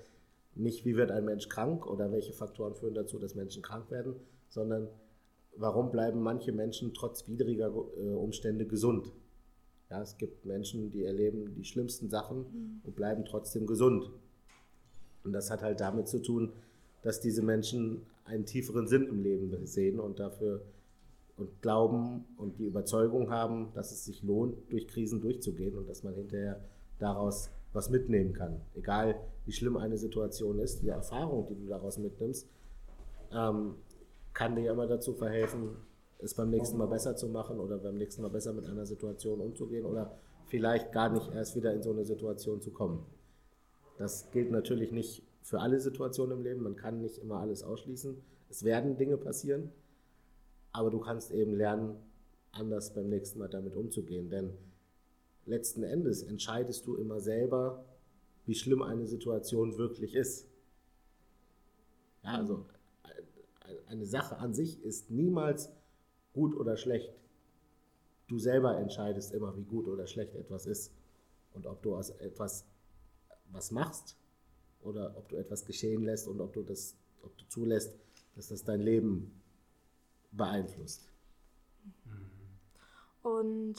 nicht, 0.56 0.86
wie 0.86 0.96
wird 0.96 1.12
ein 1.12 1.26
Mensch 1.26 1.50
krank 1.50 1.86
oder 1.86 2.12
welche 2.12 2.32
Faktoren 2.32 2.76
führen 2.76 2.94
dazu, 2.94 3.20
dass 3.20 3.36
Menschen 3.36 3.62
krank 3.62 3.92
werden, 3.92 4.16
sondern 4.50 4.88
warum 5.56 5.92
bleiben 5.92 6.22
manche 6.22 6.52
Menschen 6.52 6.94
trotz 6.94 7.28
widriger 7.28 7.68
äh, 7.68 8.14
Umstände 8.14 8.66
gesund. 8.66 9.12
Ja, 9.90 10.02
es 10.02 10.18
gibt 10.18 10.46
Menschen, 10.46 10.92
die 10.92 11.04
erleben 11.04 11.54
die 11.56 11.66
schlimmsten 11.66 12.10
Sachen 12.10 12.38
mhm. 12.40 12.82
und 12.84 12.96
bleiben 12.96 13.26
trotzdem 13.26 13.68
gesund. 13.68 14.10
Und 15.24 15.34
das 15.34 15.52
hat 15.52 15.62
halt 15.62 15.82
damit 15.82 16.08
zu 16.08 16.20
tun, 16.22 16.54
dass 17.02 17.20
diese 17.20 17.42
Menschen 17.42 18.04
einen 18.24 18.46
tieferen 18.46 18.88
Sinn 18.88 19.08
im 19.08 19.22
Leben 19.22 19.66
sehen 19.66 20.00
und 20.00 20.20
dafür 20.20 20.62
und 21.38 21.62
glauben 21.62 22.26
und 22.38 22.60
die 22.60 22.66
Überzeugung 22.66 23.32
haben, 23.32 23.72
dass 23.74 23.92
es 23.92 24.06
sich 24.06 24.22
lohnt, 24.24 24.56
durch 24.70 24.88
Krisen 24.88 25.22
durchzugehen 25.22 25.76
und 25.76 25.90
dass 25.90 26.04
man 26.04 26.14
hinterher 26.14 26.62
daraus 27.00 27.50
was 27.74 27.90
mitnehmen 27.90 28.34
kann. 28.34 28.62
Egal 28.76 29.16
wie 29.46 29.52
schlimm 29.52 29.78
eine 29.78 29.98
Situation 29.98 30.60
ist, 30.60 30.82
die 30.82 30.90
Erfahrung, 30.90 31.48
die 31.48 31.56
du 31.56 31.68
daraus 31.68 31.98
mitnimmst, 31.98 32.48
ähm, 33.34 33.76
kann 34.34 34.56
dir 34.56 34.72
immer 34.72 34.88
dazu 34.88 35.14
verhelfen, 35.14 35.76
es 36.20 36.34
beim 36.34 36.50
nächsten 36.50 36.78
Mal 36.78 36.88
besser 36.88 37.16
zu 37.16 37.28
machen 37.28 37.60
oder 37.60 37.78
beim 37.78 37.98
nächsten 37.98 38.22
Mal 38.22 38.30
besser 38.30 38.54
mit 38.54 38.66
einer 38.66 38.86
Situation 38.86 39.42
umzugehen 39.42 39.86
oder 39.86 40.18
vielleicht 40.46 40.92
gar 40.92 41.10
nicht 41.10 41.32
erst 41.34 41.56
wieder 41.56 41.74
in 41.74 41.82
so 41.82 41.92
eine 41.92 42.06
Situation 42.06 42.62
zu 42.62 42.72
kommen. 42.72 43.06
Das 43.98 44.30
gilt 44.32 44.52
natürlich 44.52 44.92
nicht 44.92 45.24
für 45.42 45.60
alle 45.60 45.80
Situationen 45.80 46.38
im 46.38 46.44
Leben. 46.44 46.64
Man 46.64 46.76
kann 46.76 47.02
nicht 47.02 47.18
immer 47.18 47.40
alles 47.40 47.64
ausschließen. 47.64 48.22
Es 48.50 48.64
werden 48.64 48.98
Dinge 48.98 49.18
passieren, 49.18 49.72
aber 50.72 50.92
du 50.92 51.00
kannst 51.00 51.32
eben 51.32 51.54
lernen, 51.54 51.96
anders 52.52 52.94
beim 52.94 53.10
nächsten 53.10 53.40
Mal 53.40 53.48
damit 53.48 53.76
umzugehen. 53.76 54.30
Denn 54.30 54.52
letzten 55.46 55.84
Endes 55.84 56.24
entscheidest 56.24 56.86
du 56.86 56.96
immer 56.96 57.20
selber, 57.20 57.86
wie 58.46 58.56
schlimm 58.56 58.82
eine 58.82 59.08
Situation 59.08 59.78
wirklich 59.78 60.16
ist. 60.16 60.48
Ja, 62.24 62.36
also 62.36 62.66
eine 63.88 64.06
Sache 64.06 64.38
an 64.38 64.54
sich 64.54 64.84
ist 64.84 65.10
niemals 65.10 65.72
gut 66.34 66.56
oder 66.56 66.78
schlecht. 66.78 67.14
Du 68.28 68.40
selber 68.40 68.78
entscheidest 68.78 69.34
immer, 69.34 69.56
wie 69.58 69.64
gut 69.64 69.88
oder 69.88 70.08
schlecht 70.08 70.36
etwas 70.36 70.66
ist. 70.66 70.94
Und 71.54 71.68
ob 71.68 71.82
du 71.82 71.96
aus 71.96 72.10
etwas 72.12 72.66
was 73.52 73.72
machst 73.72 74.16
oder 74.84 75.16
ob 75.18 75.28
du 75.30 75.36
etwas 75.36 75.66
geschehen 75.66 76.04
lässt 76.04 76.28
und 76.28 76.40
ob 76.40 76.54
du 76.54 76.64
das, 76.64 76.96
ob 77.24 77.38
du 77.38 77.46
zulässt, 77.48 77.94
dass 78.36 78.48
das 78.48 78.64
dein 78.64 78.80
Leben 78.80 79.42
beeinflusst. 80.32 81.08
Und 83.22 83.76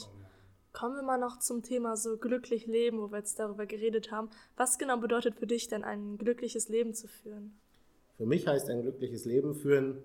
kommen 0.71 0.95
wir 0.95 1.03
mal 1.03 1.17
noch 1.17 1.39
zum 1.39 1.63
Thema 1.63 1.97
so 1.97 2.17
glücklich 2.17 2.65
leben, 2.65 2.99
wo 2.99 3.11
wir 3.11 3.17
jetzt 3.17 3.39
darüber 3.39 3.65
geredet 3.65 4.11
haben. 4.11 4.29
Was 4.55 4.77
genau 4.77 4.97
bedeutet 4.97 5.35
für 5.35 5.47
dich 5.47 5.67
denn 5.67 5.83
ein 5.83 6.17
glückliches 6.17 6.69
Leben 6.69 6.93
zu 6.93 7.07
führen? 7.07 7.59
Für 8.17 8.25
mich 8.25 8.47
heißt 8.47 8.69
ein 8.69 8.81
glückliches 8.81 9.25
Leben 9.25 9.55
führen, 9.55 9.97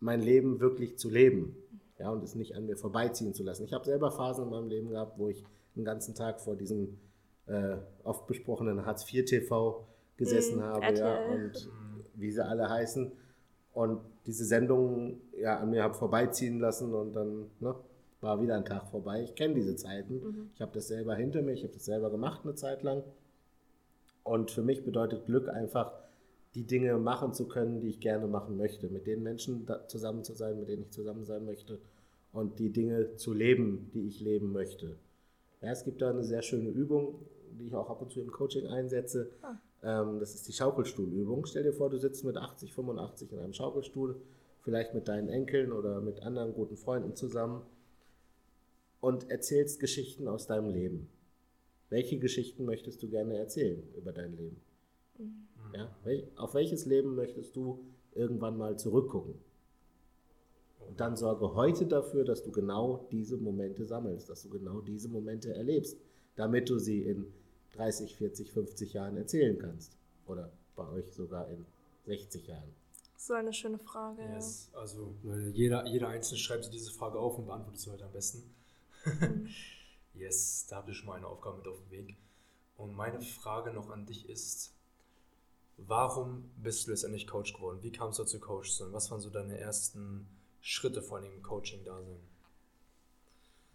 mein 0.00 0.20
Leben 0.20 0.60
wirklich 0.60 0.98
zu 0.98 1.08
leben. 1.10 1.56
Ja, 1.98 2.10
und 2.10 2.22
es 2.24 2.34
nicht 2.34 2.56
an 2.56 2.66
mir 2.66 2.76
vorbeiziehen 2.76 3.34
zu 3.34 3.44
lassen. 3.44 3.64
Ich 3.64 3.72
habe 3.72 3.84
selber 3.84 4.10
Phasen 4.10 4.44
in 4.44 4.50
meinem 4.50 4.68
Leben 4.68 4.90
gehabt, 4.90 5.18
wo 5.18 5.28
ich 5.28 5.44
den 5.76 5.84
ganzen 5.84 6.14
Tag 6.14 6.40
vor 6.40 6.56
diesem 6.56 6.98
äh, 7.46 7.76
oft 8.02 8.26
besprochenen 8.26 8.84
Hartz 8.84 9.10
IV 9.12 9.24
TV 9.24 9.86
gesessen 10.16 10.58
mm, 10.58 10.62
habe, 10.62 10.94
ja, 10.94 11.26
und 11.26 11.70
wie 12.14 12.30
sie 12.30 12.44
alle 12.44 12.68
heißen. 12.68 13.12
Und 13.72 14.00
diese 14.26 14.44
Sendungen 14.44 15.20
ja, 15.38 15.58
an 15.58 15.70
mir 15.70 15.82
habe 15.82 15.94
vorbeiziehen 15.94 16.58
lassen 16.60 16.92
und 16.92 17.14
dann 17.14 17.50
ne, 17.60 17.74
war 18.20 18.40
wieder 18.40 18.56
ein 18.56 18.64
Tag 18.64 18.88
vorbei. 18.88 19.22
Ich 19.22 19.34
kenne 19.34 19.54
diese 19.54 19.76
Zeiten. 19.76 20.14
Mhm. 20.14 20.50
Ich 20.54 20.60
habe 20.60 20.72
das 20.74 20.88
selber 20.88 21.14
hinter 21.14 21.42
mir, 21.42 21.52
ich 21.52 21.62
habe 21.62 21.72
das 21.72 21.84
selber 21.84 22.10
gemacht 22.10 22.42
eine 22.44 22.54
Zeit 22.54 22.82
lang. 22.82 23.02
Und 24.24 24.50
für 24.50 24.62
mich 24.62 24.84
bedeutet 24.84 25.26
Glück 25.26 25.48
einfach, 25.48 25.92
die 26.54 26.64
Dinge 26.64 26.98
machen 26.98 27.32
zu 27.32 27.48
können, 27.48 27.80
die 27.80 27.88
ich 27.88 28.00
gerne 28.00 28.26
machen 28.26 28.56
möchte, 28.56 28.88
mit 28.88 29.06
den 29.06 29.22
Menschen 29.22 29.66
zusammen 29.88 30.24
zu 30.24 30.34
sein, 30.34 30.58
mit 30.58 30.68
denen 30.68 30.82
ich 30.82 30.90
zusammen 30.90 31.24
sein 31.24 31.44
möchte 31.44 31.78
und 32.32 32.58
die 32.58 32.70
Dinge 32.70 33.16
zu 33.16 33.32
leben, 33.32 33.90
die 33.94 34.06
ich 34.06 34.20
leben 34.20 34.52
möchte. 34.52 34.96
Ja, 35.60 35.70
es 35.70 35.84
gibt 35.84 36.02
da 36.02 36.10
eine 36.10 36.24
sehr 36.24 36.42
schöne 36.42 36.68
Übung, 36.68 37.20
die 37.58 37.66
ich 37.66 37.74
auch 37.74 37.88
ab 37.88 38.02
und 38.02 38.10
zu 38.10 38.20
im 38.20 38.30
Coaching 38.30 38.66
einsetze. 38.66 39.30
Ah. 39.42 39.56
Ähm, 39.82 40.18
das 40.18 40.34
ist 40.34 40.48
die 40.48 40.52
Schaukelstuhlübung. 40.52 41.46
Stell 41.46 41.62
dir 41.62 41.72
vor, 41.72 41.90
du 41.90 41.98
sitzt 41.98 42.24
mit 42.24 42.36
80, 42.36 42.72
85 42.72 43.32
in 43.32 43.38
einem 43.38 43.52
Schaukelstuhl, 43.52 44.16
vielleicht 44.62 44.94
mit 44.94 45.08
deinen 45.08 45.28
Enkeln 45.28 45.72
oder 45.72 46.00
mit 46.00 46.22
anderen 46.22 46.54
guten 46.54 46.76
Freunden 46.76 47.14
zusammen 47.16 47.62
und 49.00 49.30
erzählst 49.30 49.80
Geschichten 49.80 50.28
aus 50.28 50.46
deinem 50.46 50.70
Leben. 50.70 51.08
Welche 51.90 52.18
Geschichten 52.18 52.64
möchtest 52.64 53.02
du 53.02 53.08
gerne 53.08 53.36
erzählen 53.36 53.82
über 53.96 54.12
dein 54.12 54.36
Leben? 54.36 54.60
Mhm. 55.18 55.46
Ja? 55.74 55.88
Auf 56.36 56.54
welches 56.54 56.86
Leben 56.86 57.14
möchtest 57.14 57.56
du 57.56 57.84
irgendwann 58.14 58.56
mal 58.56 58.78
zurückgucken? 58.78 59.34
Und 60.88 61.00
dann 61.00 61.16
sorge 61.16 61.54
heute 61.54 61.86
dafür, 61.86 62.24
dass 62.24 62.42
du 62.42 62.50
genau 62.50 63.06
diese 63.10 63.36
Momente 63.36 63.84
sammelst, 63.84 64.28
dass 64.28 64.42
du 64.42 64.50
genau 64.50 64.80
diese 64.80 65.08
Momente 65.08 65.54
erlebst, 65.54 65.96
damit 66.36 66.68
du 66.68 66.78
sie 66.78 67.02
in 67.02 67.32
30, 67.74 68.16
40, 68.16 68.52
50 68.52 68.92
Jahren 68.92 69.16
erzählen 69.16 69.58
kannst. 69.58 69.96
Oder 70.26 70.50
bei 70.76 70.88
euch 70.88 71.12
sogar 71.12 71.48
in 71.48 71.64
60 72.06 72.46
Jahren. 72.48 72.74
So 73.16 73.34
eine 73.34 73.52
schöne 73.52 73.78
Frage. 73.78 74.22
Yes. 74.34 74.70
Ja. 74.72 74.80
Also 74.80 75.14
jeder, 75.52 75.86
jeder 75.86 76.08
Einzelne 76.08 76.38
schreibt 76.38 76.64
sich 76.64 76.72
diese 76.72 76.90
Frage 76.90 77.18
auf 77.18 77.38
und 77.38 77.46
beantwortet 77.46 77.80
sie 77.80 77.90
heute 77.90 78.04
am 78.04 78.12
besten. 78.12 78.42
Mhm. 79.04 79.48
yes, 80.14 80.66
da 80.68 80.76
habt 80.76 80.88
ihr 80.88 80.94
schon 80.94 81.06
mal 81.06 81.16
eine 81.16 81.28
Aufgabe 81.28 81.58
mit 81.58 81.68
auf 81.68 81.78
dem 81.78 81.90
Weg. 81.90 82.16
Und 82.76 82.94
meine 82.96 83.20
Frage 83.20 83.72
noch 83.72 83.90
an 83.90 84.06
dich 84.06 84.28
ist, 84.28 84.74
warum 85.76 86.50
bist 86.56 86.86
du 86.86 86.90
letztendlich 86.90 87.26
Coach 87.26 87.54
geworden? 87.54 87.78
Wie 87.82 87.92
kamst 87.92 88.18
du 88.18 88.22
dazu, 88.22 88.40
Coach 88.40 88.70
zu 88.70 88.84
sein? 88.84 88.92
Was 88.92 89.10
waren 89.10 89.20
so 89.20 89.30
deine 89.30 89.58
ersten 89.58 90.26
Schritte 90.60 91.02
vor 91.02 91.20
dem 91.20 91.42
Coaching-Dasein? 91.42 92.20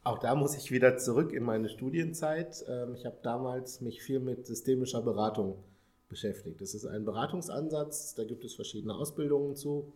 Auch 0.04 0.20
da 0.20 0.36
muss 0.36 0.56
ich 0.56 0.72
wieder 0.72 0.98
zurück 0.98 1.34
in 1.34 1.44
meine 1.44 1.68
Studienzeit. 1.68 2.64
Ähm, 2.68 2.96
ich 2.96 3.06
habe 3.06 3.18
damals 3.24 3.82
mich 3.82 4.02
viel 4.02 4.20
mit 4.20 4.48
systemischer 4.48 5.02
Beratung 5.02 5.62
beschäftigt. 6.08 6.62
Das 6.62 6.74
ist 6.74 6.86
ein 6.86 7.04
Beratungsansatz, 7.04 8.16
da 8.16 8.24
gibt 8.24 8.46
es 8.46 8.56
verschiedene 8.56 8.96
Ausbildungen 8.96 9.56
zu. 9.56 9.92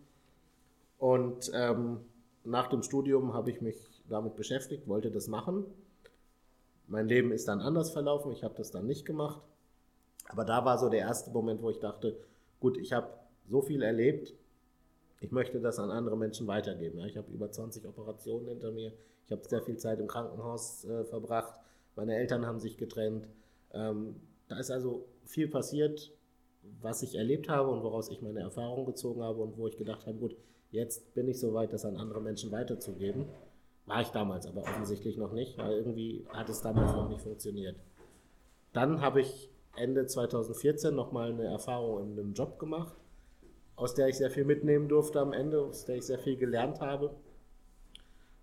Und 0.97 1.49
ähm, 1.53 2.01
nach 2.43 2.67
dem 2.67 2.83
Studium 2.83 3.33
habe 3.33 3.51
ich 3.51 3.61
mich 3.61 3.77
damit 4.09 4.35
beschäftigt, 4.35 4.87
wollte 4.87 5.11
das 5.11 5.27
machen. 5.27 5.65
Mein 6.87 7.07
Leben 7.07 7.31
ist 7.31 7.47
dann 7.47 7.61
anders 7.61 7.91
verlaufen, 7.91 8.31
ich 8.33 8.43
habe 8.43 8.55
das 8.55 8.71
dann 8.71 8.85
nicht 8.85 9.05
gemacht. 9.05 9.41
Aber 10.31 10.45
da 10.45 10.63
war 10.63 10.77
so 10.77 10.89
der 10.89 11.01
erste 11.01 11.29
Moment, 11.31 11.61
wo 11.61 11.69
ich 11.69 11.79
dachte, 11.79 12.17
gut, 12.59 12.77
ich 12.77 12.93
habe 12.93 13.07
so 13.49 13.61
viel 13.61 13.81
erlebt, 13.81 14.33
ich 15.19 15.31
möchte 15.31 15.59
das 15.59 15.77
an 15.77 15.91
andere 15.91 16.17
Menschen 16.17 16.47
weitergeben. 16.47 16.99
ich 17.05 17.17
habe 17.17 17.31
über 17.31 17.51
20 17.51 17.85
Operationen 17.85 18.47
hinter 18.47 18.71
mir, 18.71 18.93
ich 19.25 19.31
habe 19.31 19.47
sehr 19.47 19.61
viel 19.61 19.77
Zeit 19.77 19.99
im 19.99 20.07
Krankenhaus 20.07 20.85
äh, 20.85 21.03
verbracht. 21.05 21.59
Meine 21.95 22.15
Eltern 22.15 22.45
haben 22.45 22.59
sich 22.59 22.77
getrennt. 22.77 23.27
Ähm, 23.73 24.15
da 24.47 24.57
ist 24.57 24.71
also 24.71 25.05
viel 25.25 25.47
passiert, 25.47 26.11
was 26.81 27.03
ich 27.03 27.15
erlebt 27.15 27.49
habe 27.49 27.69
und 27.69 27.83
woraus 27.83 28.09
ich 28.09 28.21
meine 28.21 28.39
Erfahrungen 28.39 28.85
gezogen 28.85 29.21
habe 29.21 29.41
und 29.41 29.57
wo 29.57 29.67
ich 29.67 29.77
gedacht 29.77 30.05
habe, 30.07 30.17
gut, 30.17 30.35
jetzt 30.71 31.13
bin 31.13 31.27
ich 31.27 31.39
so 31.39 31.53
weit, 31.53 31.73
das 31.73 31.85
an 31.85 31.97
andere 31.97 32.21
Menschen 32.21 32.51
weiterzugeben. 32.51 33.25
War 33.85 34.01
ich 34.01 34.09
damals 34.09 34.47
aber 34.47 34.61
offensichtlich 34.61 35.17
noch 35.17 35.33
nicht, 35.33 35.57
weil 35.57 35.73
irgendwie 35.73 36.25
hat 36.29 36.49
es 36.49 36.61
damals 36.61 36.93
noch 36.93 37.09
nicht 37.09 37.21
funktioniert. 37.21 37.75
dann 38.73 39.01
habe 39.01 39.21
ich 39.21 39.50
Ende 39.75 40.05
2014 40.05 40.93
nochmal 40.93 41.31
eine 41.31 41.45
Erfahrung 41.45 42.01
in 42.03 42.19
einem 42.19 42.33
Job 42.33 42.59
gemacht, 42.59 42.95
aus 43.75 43.93
der 43.93 44.07
ich 44.07 44.17
sehr 44.17 44.29
viel 44.29 44.45
mitnehmen 44.45 44.89
durfte 44.89 45.19
am 45.19 45.33
Ende, 45.33 45.61
aus 45.61 45.85
der 45.85 45.95
ich 45.95 46.05
sehr 46.05 46.19
viel 46.19 46.37
gelernt 46.37 46.81
habe. 46.81 47.15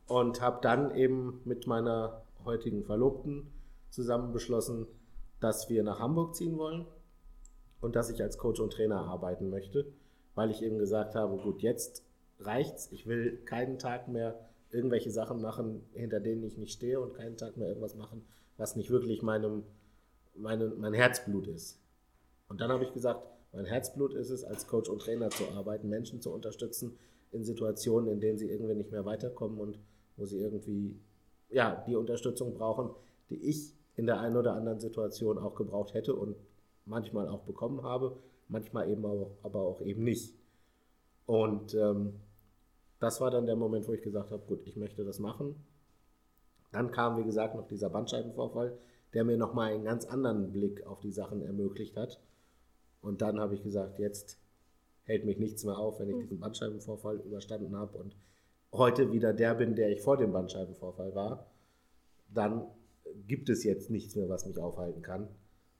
Und 0.07 0.41
habe 0.41 0.59
dann 0.63 0.95
eben 0.95 1.43
mit 1.45 1.67
meiner 1.67 2.23
heutigen 2.45 2.83
Verlobten 2.83 3.53
zusammen 3.91 4.33
beschlossen, 4.33 4.87
dass 5.41 5.69
wir 5.69 5.83
nach 5.83 6.01
Hamburg 6.01 6.35
ziehen 6.35 6.57
wollen 6.57 6.87
und 7.81 7.95
dass 7.95 8.11
ich 8.11 8.23
als 8.23 8.39
Coach 8.39 8.61
und 8.61 8.73
Trainer 8.73 9.05
arbeiten 9.05 9.51
möchte, 9.51 9.87
weil 10.35 10.51
ich 10.51 10.63
eben 10.63 10.79
gesagt 10.79 11.15
habe, 11.15 11.37
gut, 11.37 11.61
jetzt 11.63 12.03
reicht's. 12.41 12.91
Ich 12.93 13.07
will 13.07 13.37
keinen 13.45 13.79
Tag 13.79 14.09
mehr 14.09 14.39
irgendwelche 14.71 15.11
Sachen 15.11 15.41
machen, 15.41 15.83
hinter 15.93 16.21
denen 16.21 16.43
ich 16.45 16.59
nicht 16.59 16.73
stehe 16.73 17.01
und 17.01 17.15
keinen 17.15 17.37
Tag 17.37 17.57
mehr 17.57 17.69
irgendwas 17.69 17.95
machen, 17.95 18.25
was 18.57 18.77
nicht 18.77 18.91
wirklich 18.91 19.23
meinem, 19.23 19.65
meine, 20.39 20.69
mein 20.69 20.95
Herzblut 20.95 21.47
ist. 21.47 21.79
Und 22.49 22.61
dann 22.61 22.71
habe 22.71 22.85
ich 22.85 22.93
gesagt, 22.93 23.23
mein 23.53 23.65
Herzblut 23.65 24.15
ist 24.15 24.31
es, 24.31 24.45
als 24.45 24.67
Coach 24.67 24.89
und 24.89 25.01
Trainer 25.01 25.31
zu 25.31 25.45
arbeiten, 25.51 25.89
Menschen 25.89 26.21
zu 26.21 26.33
unterstützen 26.33 26.97
in 27.33 27.45
Situationen, 27.45 28.11
in 28.11 28.21
denen 28.21 28.39
sie 28.39 28.51
irgendwie 28.51 28.75
nicht 28.75 28.91
mehr 28.91 29.05
weiterkommen 29.05 29.59
und 29.59 29.79
wo 30.17 30.25
sie 30.25 30.39
irgendwie 30.39 30.99
ja, 31.51 31.83
die 31.87 31.97
Unterstützung 31.97 32.55
brauchen, 32.55 32.91
die 33.31 33.37
ich 33.37 33.75
in 33.97 34.07
der 34.07 34.21
einen 34.21 34.37
oder 34.37 34.55
anderen 34.55 34.81
Situation 34.81 35.39
auch 35.39 35.55
gebraucht 35.55 35.95
hätte 35.95 36.15
und 36.15 36.37
manchmal 36.85 37.29
auch 37.29 37.43
bekommen 37.43 37.83
habe, 37.83 38.17
manchmal 38.49 38.91
eben 38.91 39.05
auch, 39.05 39.31
aber 39.43 39.61
auch 39.61 39.81
eben 39.81 40.05
nicht. 40.05 40.35
Und 41.27 41.75
ähm, 41.75 42.15
das 43.01 43.21
war 43.21 43.31
dann 43.31 43.47
der 43.47 43.57
Moment, 43.57 43.87
wo 43.87 43.93
ich 43.93 44.03
gesagt 44.03 44.31
habe, 44.31 44.43
gut, 44.47 44.61
ich 44.67 44.77
möchte 44.77 45.05
das 45.05 45.19
machen. 45.19 45.57
Dann 46.73 46.91
kam, 46.91 47.19
wie 47.19 47.25
gesagt, 47.25 47.55
noch 47.55 47.67
dieser 47.67 47.91
Bandscheibenvorfall, 47.91 48.77
der 49.15 49.25
mir 49.25 49.37
nochmal 49.37 49.73
einen 49.73 49.85
ganz 49.85 50.05
anderen 50.05 50.53
Blick 50.53 50.87
auf 50.87 51.01
die 51.01 51.13
Sachen 51.13 51.43
ermöglicht 51.43 51.97
hat. 51.97 52.21
Und 53.01 53.23
dann 53.23 53.41
habe 53.41 53.55
ich 53.55 53.63
gesagt, 53.63 53.99
jetzt 53.99 54.39
hält 55.05 55.25
mich 55.25 55.39
nichts 55.39 55.65
mehr 55.65 55.79
auf, 55.79 56.01
wenn 56.01 56.09
ich 56.09 56.15
hm. 56.15 56.21
diesen 56.23 56.41
Bandscheibenvorfall 56.41 57.21
überstanden 57.21 57.75
habe 57.77 57.97
und 57.97 58.17
heute 58.73 59.13
wieder 59.13 59.33
der 59.33 59.55
bin, 59.55 59.75
der 59.75 59.91
ich 59.91 60.03
vor 60.03 60.17
dem 60.17 60.33
Bandscheibenvorfall 60.33 61.15
war, 61.15 61.51
dann 62.33 62.67
gibt 63.27 63.49
es 63.49 63.65
jetzt 63.65 63.91
nichts 63.91 64.15
mehr, 64.15 64.29
was 64.29 64.47
mich 64.47 64.59
aufhalten 64.59 65.03
kann. 65.03 65.29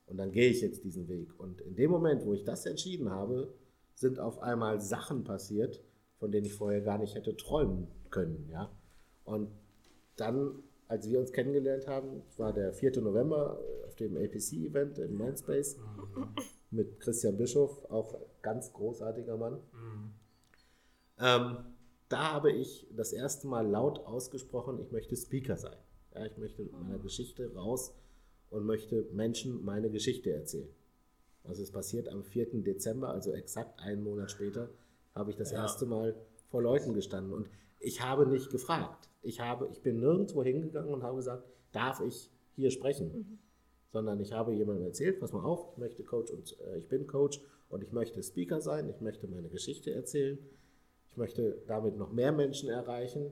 Und 0.07 0.17
dann 0.17 0.33
gehe 0.33 0.49
ich 0.49 0.63
jetzt 0.63 0.85
diesen 0.85 1.09
Weg. 1.09 1.39
Und 1.39 1.61
in 1.61 1.77
dem 1.77 1.91
Moment, 1.91 2.25
wo 2.25 2.33
ich 2.33 2.45
das 2.45 2.65
entschieden 2.65 3.11
habe, 3.11 3.53
sind 3.95 4.19
auf 4.19 4.41
einmal 4.41 4.81
Sachen 4.81 5.25
passiert, 5.25 5.83
von 6.19 6.31
denen 6.31 6.47
ich 6.47 6.55
vorher 6.55 6.81
gar 6.81 6.99
nicht 6.99 7.15
hätte 7.15 7.37
träumen 7.37 7.89
können. 8.11 8.49
Ja? 8.51 8.71
Und 9.25 9.51
dann, 10.17 10.63
als 10.89 11.09
wir 11.09 11.21
uns 11.21 11.33
kennengelernt 11.33 11.87
haben, 11.87 12.23
war 12.37 12.53
der 12.53 12.73
4. 12.73 13.01
November 13.03 13.61
auf 13.87 13.95
dem 13.97 14.17
APC-Event 14.17 14.99
im 14.99 15.19
Mindspace 15.19 15.77
mhm. 15.77 16.29
mit 16.71 16.99
Christian 17.01 17.37
Bischof, 17.37 17.85
auch 17.91 18.19
ganz 18.43 18.73
großartiger 18.73 19.37
Mann. 19.37 19.55
Mhm. 19.55 20.13
Ähm, 21.21 21.57
da 22.09 22.33
habe 22.33 22.53
ich 22.53 22.87
das 22.91 23.13
erste 23.13 23.47
Mal 23.47 23.67
laut 23.67 23.99
ausgesprochen, 24.07 24.79
ich 24.81 24.91
möchte 24.91 25.15
Speaker 25.15 25.57
sein. 25.59 25.77
Ja, 26.15 26.25
ich 26.25 26.39
möchte 26.39 26.63
mit 26.63 26.73
meiner 26.73 26.99
Geschichte 26.99 27.55
raus 27.55 27.95
und 28.51 28.65
möchte 28.65 29.07
Menschen 29.13 29.63
meine 29.65 29.91
Geschichte 29.91 30.33
erzählen. 30.33 30.71
Also 31.45 31.63
es 31.63 31.71
passiert 31.71 32.09
am 32.09 32.25
4. 32.25 32.63
Dezember, 32.63 33.11
also 33.11 33.33
exakt 33.33 33.79
einen 33.81 34.03
Monat 34.03 34.31
später, 34.31 34.71
habe 35.15 35.31
ich 35.31 35.37
das 35.37 35.51
ja. 35.51 35.63
erste 35.63 35.87
Mal 35.87 36.15
vor 36.51 36.63
Leuten 36.63 36.95
gestanden. 36.95 37.33
Und 37.33 37.51
ich 37.79 38.03
habe 38.03 38.27
nicht 38.27 38.51
gefragt. 38.51 39.08
Ich, 39.23 39.41
habe, 39.41 39.69
ich 39.71 39.83
bin 39.83 40.01
nirgendwo 40.01 40.43
hingegangen 40.43 40.93
und 40.93 41.03
habe 41.03 41.17
gesagt, 41.17 41.45
darf 41.73 42.01
ich 42.01 42.31
hier 42.55 42.71
sprechen? 42.71 43.13
Mhm. 43.13 43.39
Sondern 43.91 44.21
ich 44.21 44.33
habe 44.33 44.53
jemandem 44.53 44.87
erzählt, 44.87 45.19
pass 45.19 45.33
mal 45.33 45.45
auf, 45.45 45.73
ich 45.73 45.79
möchte 45.79 46.05
Coach 46.05 46.31
und 46.31 46.57
äh, 46.61 46.79
ich 46.79 46.89
bin 46.89 47.07
Coach 47.07 47.41
und 47.69 47.83
ich 47.83 47.93
möchte 47.93 48.23
Speaker 48.23 48.61
sein, 48.61 48.89
ich 48.89 49.01
möchte 49.01 49.27
meine 49.27 49.49
Geschichte 49.49 49.93
erzählen, 49.93 50.39
ich 51.09 51.17
möchte 51.17 51.63
damit 51.67 51.97
noch 51.97 52.13
mehr 52.13 52.33
Menschen 52.33 52.69
erreichen. 52.69 53.31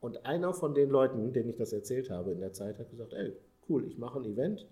Und 0.00 0.24
einer 0.24 0.54
von 0.54 0.74
den 0.74 0.88
Leuten, 0.88 1.32
denen 1.32 1.50
ich 1.50 1.56
das 1.56 1.72
erzählt 1.72 2.10
habe 2.10 2.32
in 2.32 2.40
der 2.40 2.52
Zeit, 2.52 2.78
hat 2.78 2.90
gesagt, 2.90 3.12
ey, 3.12 3.36
cool, 3.68 3.84
ich 3.84 3.98
mache 3.98 4.18
ein 4.18 4.24
Event 4.24 4.66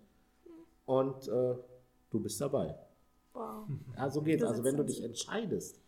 und 0.87 1.29
äh, 1.29 1.55
du 2.11 2.21
bist 2.21 2.41
dabei. 2.41 2.75
Wow. 3.35 3.69
Ja, 3.97 4.11
so 4.11 4.23
geht's. 4.23 4.43
Also 4.43 4.65
wenn 4.65 4.77
du 4.77 4.85
dich 4.85 5.03
entscheidest, 5.03 5.81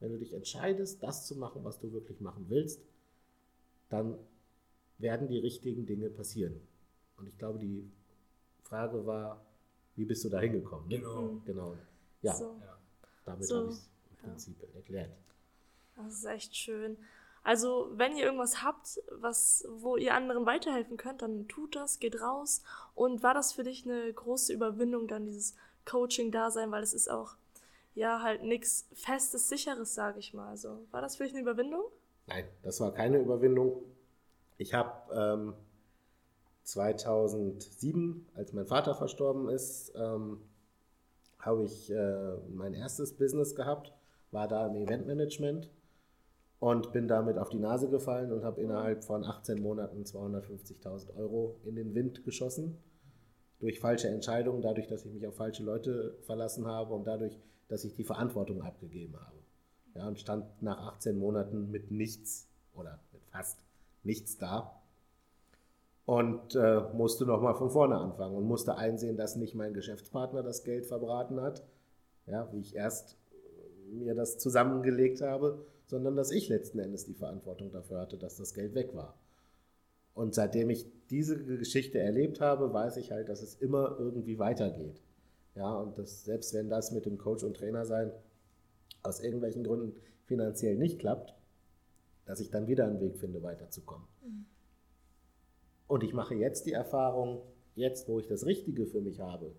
wenn 0.00 0.12
du 0.12 0.18
dich 0.18 0.34
entscheidest, 0.34 1.02
das 1.02 1.26
zu 1.26 1.36
machen, 1.36 1.62
was 1.64 1.78
du 1.78 1.92
wirklich 1.92 2.20
machen 2.20 2.46
willst, 2.48 2.82
dann 3.92 4.18
werden 4.98 5.28
die 5.28 5.38
richtigen 5.38 5.84
Dinge 5.84 6.08
passieren. 6.08 6.60
Und 7.18 7.28
ich 7.28 7.36
glaube, 7.36 7.58
die 7.58 7.90
Frage 8.62 9.04
war, 9.04 9.44
wie 9.96 10.06
bist 10.06 10.24
du 10.24 10.30
da 10.30 10.40
hingekommen? 10.40 10.88
Ne? 10.88 10.98
Genau. 10.98 11.22
Mhm. 11.22 11.44
genau. 11.44 11.76
Ja, 12.22 12.34
so. 12.34 12.56
damit 13.24 13.44
so. 13.44 13.56
habe 13.56 13.68
ich 13.68 13.74
es 13.74 13.88
im 14.10 14.16
Prinzip 14.16 14.56
ja. 14.62 14.76
erklärt. 14.76 15.10
Das 15.96 16.14
ist 16.14 16.24
echt 16.24 16.56
schön. 16.56 16.96
Also, 17.44 17.90
wenn 17.94 18.16
ihr 18.16 18.24
irgendwas 18.24 18.62
habt, 18.62 19.00
was, 19.10 19.66
wo 19.68 19.96
ihr 19.96 20.14
anderen 20.14 20.46
weiterhelfen 20.46 20.96
könnt, 20.96 21.22
dann 21.22 21.48
tut 21.48 21.74
das, 21.74 21.98
geht 21.98 22.20
raus. 22.20 22.62
Und 22.94 23.22
war 23.22 23.34
das 23.34 23.52
für 23.52 23.64
dich 23.64 23.84
eine 23.84 24.12
große 24.12 24.52
Überwindung, 24.52 25.08
dann 25.08 25.26
dieses 25.26 25.56
Coaching-Dasein, 25.84 26.70
weil 26.70 26.84
es 26.84 26.94
ist 26.94 27.10
auch, 27.10 27.34
ja, 27.94 28.22
halt 28.22 28.44
nichts 28.44 28.86
Festes, 28.94 29.48
Sicheres, 29.48 29.94
sage 29.94 30.20
ich 30.20 30.32
mal. 30.32 30.48
Also, 30.48 30.86
war 30.92 31.02
das 31.02 31.16
für 31.16 31.24
dich 31.24 31.32
eine 31.32 31.42
Überwindung? 31.42 31.82
Nein, 32.26 32.44
das 32.62 32.80
war 32.80 32.92
keine 32.92 33.18
Überwindung. 33.18 33.82
Ich 34.58 34.74
habe 34.74 35.12
ähm, 35.14 35.54
2007, 36.64 38.28
als 38.34 38.52
mein 38.52 38.66
Vater 38.66 38.94
verstorben 38.94 39.48
ist, 39.48 39.92
ähm, 39.96 40.38
habe 41.38 41.64
ich 41.64 41.90
äh, 41.90 42.36
mein 42.54 42.74
erstes 42.74 43.16
Business 43.16 43.54
gehabt, 43.56 43.92
war 44.30 44.46
da 44.46 44.66
im 44.66 44.76
Eventmanagement 44.76 45.68
und 46.60 46.92
bin 46.92 47.08
damit 47.08 47.38
auf 47.38 47.48
die 47.48 47.58
Nase 47.58 47.90
gefallen 47.90 48.32
und 48.32 48.44
habe 48.44 48.60
innerhalb 48.60 49.02
von 49.02 49.24
18 49.24 49.60
Monaten 49.60 50.04
250.000 50.04 51.16
Euro 51.16 51.60
in 51.64 51.74
den 51.74 51.94
Wind 51.94 52.24
geschossen. 52.24 52.78
Durch 53.58 53.80
falsche 53.80 54.08
Entscheidungen, 54.08 54.62
dadurch, 54.62 54.86
dass 54.86 55.04
ich 55.04 55.12
mich 55.12 55.26
auf 55.26 55.34
falsche 55.34 55.64
Leute 55.64 56.16
verlassen 56.22 56.66
habe 56.66 56.94
und 56.94 57.04
dadurch, 57.04 57.36
dass 57.66 57.84
ich 57.84 57.94
die 57.94 58.04
Verantwortung 58.04 58.62
abgegeben 58.62 59.16
habe. 59.16 59.41
Ja, 59.94 60.08
und 60.08 60.18
stand 60.18 60.46
nach 60.62 60.94
18 60.94 61.18
Monaten 61.18 61.70
mit 61.70 61.90
nichts 61.90 62.48
oder 62.74 62.98
mit 63.12 63.22
fast 63.26 63.58
nichts 64.04 64.38
da 64.38 64.82
und 66.06 66.54
äh, 66.54 66.82
musste 66.94 67.24
nochmal 67.26 67.54
von 67.54 67.70
vorne 67.70 67.96
anfangen 67.96 68.34
und 68.36 68.44
musste 68.44 68.76
einsehen, 68.76 69.16
dass 69.16 69.36
nicht 69.36 69.54
mein 69.54 69.74
Geschäftspartner 69.74 70.42
das 70.42 70.64
Geld 70.64 70.86
verbraten 70.86 71.40
hat, 71.40 71.62
ja, 72.26 72.48
wie 72.52 72.60
ich 72.60 72.74
erst 72.74 73.16
mir 73.90 74.14
das 74.14 74.38
zusammengelegt 74.38 75.20
habe, 75.20 75.64
sondern 75.86 76.16
dass 76.16 76.30
ich 76.30 76.48
letzten 76.48 76.78
Endes 76.78 77.04
die 77.04 77.14
Verantwortung 77.14 77.70
dafür 77.70 78.00
hatte, 78.00 78.16
dass 78.16 78.36
das 78.36 78.54
Geld 78.54 78.74
weg 78.74 78.94
war. 78.94 79.14
Und 80.14 80.34
seitdem 80.34 80.70
ich 80.70 80.86
diese 81.10 81.42
Geschichte 81.42 81.98
erlebt 81.98 82.40
habe, 82.40 82.72
weiß 82.72 82.96
ich 82.96 83.12
halt, 83.12 83.28
dass 83.28 83.42
es 83.42 83.54
immer 83.54 83.96
irgendwie 83.98 84.38
weitergeht. 84.38 85.00
Ja, 85.54 85.74
und 85.74 85.98
dass 85.98 86.24
selbst 86.24 86.54
wenn 86.54 86.68
das 86.68 86.92
mit 86.92 87.06
dem 87.06 87.18
Coach 87.18 87.44
und 87.44 87.56
Trainer 87.56 87.84
sein 87.84 88.10
aus 89.02 89.20
irgendwelchen 89.20 89.64
Gründen 89.64 89.94
finanziell 90.24 90.76
nicht 90.76 90.98
klappt, 90.98 91.34
dass 92.24 92.40
ich 92.40 92.50
dann 92.50 92.66
wieder 92.66 92.86
einen 92.86 93.00
Weg 93.00 93.18
finde, 93.18 93.42
weiterzukommen. 93.42 94.06
Mhm. 94.22 94.46
Und 95.88 96.04
ich 96.04 96.14
mache 96.14 96.34
jetzt 96.34 96.66
die 96.66 96.72
Erfahrung, 96.72 97.42
jetzt 97.74 98.08
wo 98.08 98.18
ich 98.18 98.26
das 98.26 98.46
Richtige 98.46 98.86
für 98.86 99.00
mich 99.00 99.20
habe, 99.20 99.54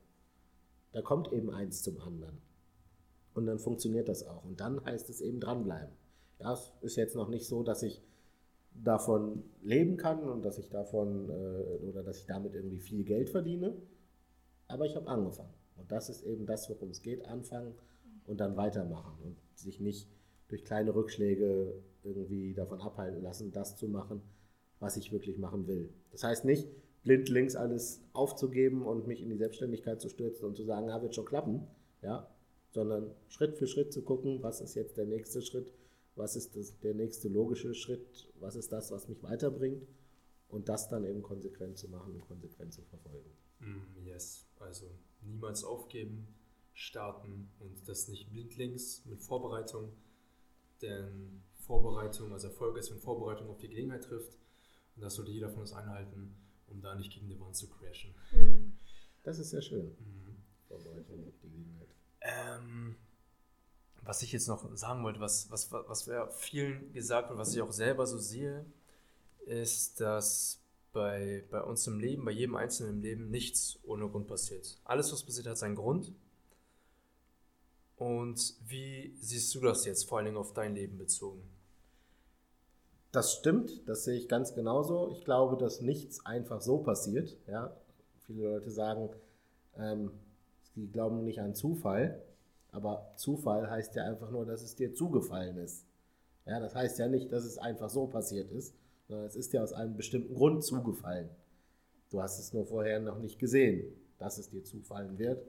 da 0.92 1.02
kommt 1.02 1.32
eben 1.34 1.52
eins 1.52 1.82
zum 1.84 2.00
anderen. 2.00 2.42
Und 3.34 3.48
dann 3.48 3.60
funktioniert 3.60 4.08
das 4.08 4.26
auch. 4.28 4.44
Und 4.44 4.60
dann 4.60 4.84
heißt 4.86 5.10
es 5.10 5.22
eben 5.22 5.40
dranbleiben. 5.40 5.94
Ja, 6.40 6.54
es 6.54 6.72
ist 6.82 6.96
jetzt 6.96 7.16
noch 7.16 7.30
nicht 7.30 7.48
so, 7.48 7.64
dass 7.64 7.84
ich 7.84 8.02
davon 8.74 9.44
leben 9.62 9.98
kann 9.98 10.24
und 10.30 10.44
dass 10.44 10.58
ich 10.58 10.70
davon 10.70 11.30
äh, 11.30 11.86
oder 11.86 12.04
dass 12.04 12.20
ich 12.20 12.26
damit 12.26 12.54
irgendwie 12.54 12.80
viel 12.80 13.04
Geld 13.04 13.30
verdiene. 13.30 13.76
Aber 14.68 14.86
ich 14.86 14.96
habe 14.96 15.08
angefangen. 15.08 15.54
Und 15.78 15.92
das 15.92 16.10
ist 16.10 16.24
eben 16.24 16.46
das, 16.46 16.70
worum 16.70 16.90
es 16.90 17.02
geht. 17.02 17.26
Anfangen 17.28 17.74
und 18.28 18.40
dann 18.40 18.58
weitermachen 18.58 19.14
und 19.24 19.38
sich 19.56 19.80
nicht 19.80 20.10
durch 20.48 20.64
kleine 20.64 20.94
Rückschläge 20.94 21.82
irgendwie 22.04 22.54
davon 22.54 22.82
abhalten 22.82 23.22
lassen, 23.22 23.52
das 23.52 23.78
zu 23.78 23.88
machen, 23.88 24.22
was 24.80 24.98
ich 24.98 25.12
wirklich 25.12 25.38
machen 25.38 25.68
will. 25.68 25.94
Das 26.12 26.24
heißt 26.24 26.46
nicht, 26.46 26.68
blindlings 27.04 27.56
alles 27.56 28.02
aufzugeben 28.14 28.84
und 28.84 29.08
mich 29.08 29.22
in 29.22 29.30
die 29.30 29.38
Selbstständigkeit 29.38 30.02
zu 30.02 30.10
stürzen 30.10 30.46
und 30.46 30.56
zu 30.56 30.64
sagen, 30.64 30.88
ja, 30.88 31.02
wird 31.02 31.16
schon 31.16 31.26
klappen, 31.26 31.68
ja, 32.02 32.30
sondern 32.72 33.12
Schritt 33.28 33.56
für 33.56 33.68
Schritt 33.68 33.94
zu 33.94 34.02
gucken, 34.04 34.42
was 34.42 34.62
ist 34.62 34.76
jetzt 34.76 34.98
der 34.98 35.06
nächste 35.06 35.42
Schritt, 35.42 35.74
was 36.16 36.36
ist 36.36 36.56
das, 36.56 36.80
der 36.80 36.94
nächste 36.94 37.30
logische 37.30 37.74
Schritt, 37.74 38.32
was 38.40 38.56
ist 38.56 38.72
das, 38.72 38.92
was 38.92 39.08
mich 39.08 39.22
weiterbringt 39.24 39.88
und 40.50 40.70
das 40.70 40.90
dann 40.90 41.06
eben 41.06 41.22
konsequent 41.22 41.78
zu 41.78 41.90
machen 41.90 42.14
und 42.14 42.22
konsequent 42.22 42.74
zu 42.74 42.82
verfolgen. 42.84 43.30
Mm, 43.60 44.06
yes, 44.06 44.48
also 44.60 44.86
niemals 45.22 45.64
aufgeben, 45.64 46.28
starten 46.74 47.52
und 47.60 47.88
das 47.88 48.08
nicht 48.08 48.30
blindlings 48.30 49.06
mit 49.06 49.22
Vorbereitung, 49.22 49.94
denn 50.82 51.44
Vorbereitung, 51.54 52.34
also 52.34 52.48
Erfolg 52.48 52.78
ist, 52.78 52.92
wenn 52.92 53.00
Vorbereitung 53.00 53.50
auf 53.50 53.58
die 53.58 53.70
Gelegenheit 53.70 54.04
trifft 54.04 54.38
und 54.96 55.02
das 55.02 55.16
sollte 55.16 55.32
jeder 55.32 55.50
von 55.50 55.62
uns 55.62 55.74
einhalten, 55.74 56.36
um 56.68 56.82
da 56.82 56.96
nicht 56.96 57.14
gegen 57.14 57.28
die 57.30 57.40
Wand 57.40 57.56
zu 57.56 57.70
crashen. 57.70 58.14
Mhm. 58.32 58.74
Das 59.24 59.40
ist 59.40 59.52
sehr 59.52 59.62
schön. 59.62 59.86
Mhm. 59.86 60.24
Ähm, 62.22 62.96
was 64.02 64.22
ich 64.22 64.32
jetzt 64.32 64.48
noch 64.48 64.76
sagen 64.76 65.04
wollte, 65.04 65.20
was, 65.20 65.50
was, 65.52 65.72
was 65.72 66.08
wir 66.08 66.30
vielen 66.38 66.92
gesagt 66.94 67.32
und 67.32 67.38
was 67.38 67.54
ich 67.54 67.62
auch 67.62 67.72
selber 67.72 68.06
so 68.06 68.18
sehe, 68.18 68.66
ist, 69.46 70.00
dass 70.02 70.62
bei, 70.92 71.44
bei 71.50 71.62
uns 71.62 71.86
im 71.88 72.00
Leben, 72.00 72.24
bei 72.26 72.32
jedem 72.32 72.56
Einzelnen 72.56 72.98
im 72.98 73.02
Leben, 73.02 73.30
nichts 73.30 73.80
ohne 73.84 74.08
Grund 74.08 74.28
passiert. 74.28 74.78
Alles, 74.84 75.12
was 75.12 75.24
passiert, 75.24 75.48
hat 75.48 75.58
seinen 75.58 75.76
Grund. 75.76 76.14
Und 78.04 78.56
wie 78.68 79.16
siehst 79.22 79.56
du 79.56 79.62
das 79.62 79.86
jetzt, 79.86 80.10
vor 80.10 80.18
allen 80.18 80.26
Dingen 80.26 80.38
auf 80.38 80.52
dein 80.52 80.76
Leben 80.76 80.98
bezogen? 80.98 81.42
Das 83.14 83.32
stimmt, 83.32 83.88
das 83.88 84.04
sehe 84.04 84.18
ich 84.18 84.28
ganz 84.28 84.54
genauso. 84.54 85.10
Ich 85.12 85.24
glaube, 85.24 85.56
dass 85.56 85.80
nichts 85.80 86.26
einfach 86.26 86.60
so 86.60 86.80
passiert. 86.80 87.38
Ja? 87.48 87.74
Viele 88.26 88.44
Leute 88.44 88.72
sagen, 88.72 89.10
ähm, 89.78 90.12
sie 90.76 90.88
glauben 90.88 91.24
nicht 91.24 91.40
an 91.40 91.56
Zufall, 91.56 92.22
aber 92.74 93.14
Zufall 93.16 93.70
heißt 93.70 93.96
ja 93.96 94.04
einfach 94.04 94.32
nur, 94.32 94.46
dass 94.46 94.64
es 94.64 94.76
dir 94.76 94.94
zugefallen 94.94 95.56
ist. 95.56 95.86
Ja, 96.46 96.60
das 96.60 96.76
heißt 96.76 97.00
ja 97.00 97.08
nicht, 97.08 97.32
dass 97.32 97.46
es 97.46 97.58
einfach 97.58 97.90
so 97.90 98.08
passiert 98.08 98.52
ist, 98.52 98.76
sondern 99.08 99.28
es 99.28 99.38
ist 99.38 99.54
dir 99.54 99.64
aus 99.64 99.72
einem 99.72 99.96
bestimmten 99.96 100.34
Grund 100.34 100.62
zugefallen. 100.66 101.30
Du 102.10 102.22
hast 102.22 102.38
es 102.38 102.52
nur 102.52 102.66
vorher 102.66 103.00
noch 103.00 103.20
nicht 103.20 103.40
gesehen, 103.40 103.94
dass 104.18 104.40
es 104.40 104.50
dir 104.50 104.66
zufallen 104.66 105.18
wird. 105.18 105.42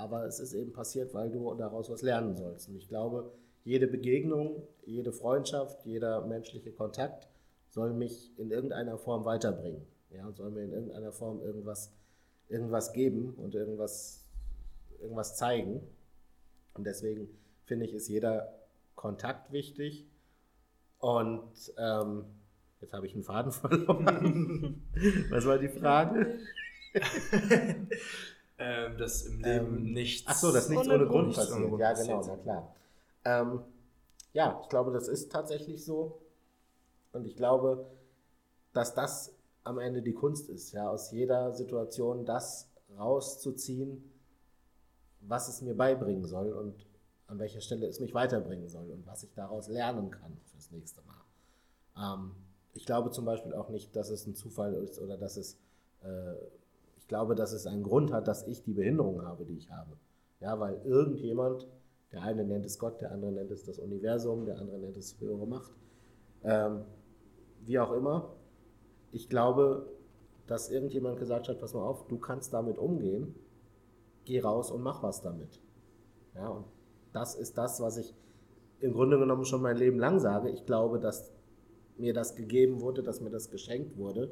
Aber 0.00 0.24
es 0.24 0.40
ist 0.40 0.54
eben 0.54 0.72
passiert, 0.72 1.14
weil 1.14 1.30
du 1.30 1.54
daraus 1.54 1.90
was 1.90 2.02
lernen 2.02 2.36
sollst. 2.36 2.68
Und 2.68 2.76
ich 2.76 2.88
glaube, 2.88 3.32
jede 3.64 3.86
Begegnung, 3.86 4.62
jede 4.84 5.12
Freundschaft, 5.12 5.84
jeder 5.84 6.26
menschliche 6.26 6.72
Kontakt 6.72 7.28
soll 7.68 7.92
mich 7.92 8.32
in 8.38 8.50
irgendeiner 8.50 8.98
Form 8.98 9.24
weiterbringen. 9.24 9.86
Ja, 10.10 10.30
soll 10.32 10.50
mir 10.50 10.64
in 10.64 10.72
irgendeiner 10.72 11.12
Form 11.12 11.40
irgendwas, 11.40 11.92
irgendwas 12.48 12.92
geben 12.92 13.34
und 13.34 13.54
irgendwas, 13.54 14.24
irgendwas 15.00 15.36
zeigen. 15.36 15.80
Und 16.74 16.84
deswegen 16.84 17.28
finde 17.64 17.86
ich, 17.86 17.94
ist 17.94 18.08
jeder 18.08 18.54
Kontakt 18.96 19.52
wichtig. 19.52 20.06
Und 20.98 21.72
ähm, 21.78 22.24
Jetzt 22.80 22.94
habe 22.94 23.06
ich 23.06 23.14
einen 23.14 23.24
Faden 23.24 23.52
verloren. 23.52 24.82
Was 25.30 25.46
war 25.46 25.58
die 25.58 25.68
Frage? 25.68 26.38
ähm, 28.60 28.98
dass 28.98 29.22
im 29.22 29.40
Leben 29.40 29.78
ähm, 29.78 29.92
nichts. 29.92 30.24
Ach 30.26 30.36
so, 30.36 30.52
dass 30.52 30.68
nichts 30.68 30.86
ohne, 30.86 30.96
ohne 30.96 31.06
Grund, 31.06 31.34
passiert. 31.34 31.56
Ohne 31.56 31.68
Grund 31.68 31.80
ja, 31.80 31.92
genau, 31.94 32.22
na 32.26 32.36
klar. 32.36 32.74
Ähm, 33.24 33.60
ja, 34.32 34.60
ich 34.62 34.68
glaube, 34.68 34.92
das 34.92 35.08
ist 35.08 35.32
tatsächlich 35.32 35.84
so. 35.84 36.20
Und 37.12 37.26
ich 37.26 37.36
glaube, 37.36 37.86
dass 38.72 38.94
das 38.94 39.34
am 39.64 39.78
Ende 39.78 40.02
die 40.02 40.12
Kunst 40.12 40.48
ist, 40.48 40.72
ja, 40.72 40.88
aus 40.88 41.10
jeder 41.10 41.52
Situation 41.52 42.24
das 42.24 42.68
rauszuziehen, 42.98 44.12
was 45.20 45.48
es 45.48 45.60
mir 45.62 45.74
beibringen 45.74 46.24
soll 46.26 46.52
und 46.52 46.86
an 47.26 47.38
welcher 47.38 47.60
Stelle 47.60 47.86
es 47.86 48.00
mich 48.00 48.14
weiterbringen 48.14 48.68
soll 48.68 48.90
und 48.90 49.06
was 49.06 49.22
ich 49.22 49.32
daraus 49.34 49.68
lernen 49.68 50.10
kann 50.10 50.36
fürs 50.50 50.70
nächste 50.70 51.00
Mal. 51.02 52.14
Ähm, 52.16 52.32
ich 52.74 52.86
glaube 52.86 53.10
zum 53.10 53.24
Beispiel 53.24 53.54
auch 53.54 53.68
nicht, 53.68 53.94
dass 53.96 54.10
es 54.10 54.26
ein 54.26 54.34
Zufall 54.34 54.74
ist 54.74 54.98
oder 54.98 55.16
dass 55.16 55.36
es, 55.36 55.58
äh, 56.02 56.34
glaube, 57.10 57.34
dass 57.34 57.52
es 57.52 57.66
einen 57.66 57.82
Grund 57.82 58.12
hat, 58.12 58.28
dass 58.28 58.46
ich 58.46 58.62
die 58.62 58.72
Behinderung 58.72 59.22
habe, 59.22 59.44
die 59.44 59.56
ich 59.56 59.68
habe. 59.68 59.96
Ja, 60.38 60.60
weil 60.60 60.80
irgendjemand, 60.84 61.66
der 62.12 62.22
eine 62.22 62.44
nennt 62.44 62.64
es 62.64 62.78
Gott, 62.78 63.00
der 63.00 63.10
andere 63.10 63.32
nennt 63.32 63.50
es 63.50 63.64
das 63.64 63.80
Universum, 63.80 64.46
der 64.46 64.58
andere 64.58 64.78
nennt 64.78 64.96
es 64.96 65.18
höhere 65.20 65.44
Macht, 65.44 65.72
ähm, 66.44 66.84
wie 67.66 67.80
auch 67.80 67.90
immer. 67.92 68.36
Ich 69.10 69.28
glaube, 69.28 69.90
dass 70.46 70.70
irgendjemand 70.70 71.18
gesagt 71.18 71.48
hat, 71.48 71.58
pass 71.58 71.74
mal 71.74 71.82
auf, 71.82 72.06
du 72.06 72.16
kannst 72.16 72.54
damit 72.54 72.78
umgehen, 72.78 73.34
geh 74.24 74.40
raus 74.40 74.70
und 74.70 74.80
mach 74.80 75.02
was 75.02 75.20
damit. 75.20 75.60
Ja, 76.36 76.46
und 76.46 76.66
das 77.12 77.34
ist 77.34 77.58
das, 77.58 77.80
was 77.80 77.96
ich 77.96 78.14
im 78.78 78.92
Grunde 78.92 79.18
genommen 79.18 79.44
schon 79.44 79.62
mein 79.62 79.76
Leben 79.76 79.98
lang 79.98 80.20
sage. 80.20 80.48
Ich 80.50 80.64
glaube, 80.64 81.00
dass 81.00 81.32
mir 81.98 82.14
das 82.14 82.36
gegeben 82.36 82.80
wurde, 82.80 83.02
dass 83.02 83.20
mir 83.20 83.30
das 83.30 83.50
geschenkt 83.50 83.96
wurde, 83.96 84.30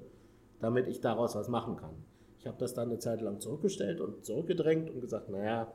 damit 0.60 0.86
ich 0.86 1.00
daraus 1.00 1.34
was 1.34 1.48
machen 1.48 1.76
kann. 1.76 1.96
Ich 2.38 2.46
habe 2.46 2.56
das 2.58 2.74
dann 2.74 2.88
eine 2.88 2.98
Zeit 2.98 3.20
lang 3.20 3.40
zurückgestellt 3.40 4.00
und 4.00 4.24
zurückgedrängt 4.24 4.90
und 4.90 5.00
gesagt, 5.00 5.28
naja, 5.28 5.72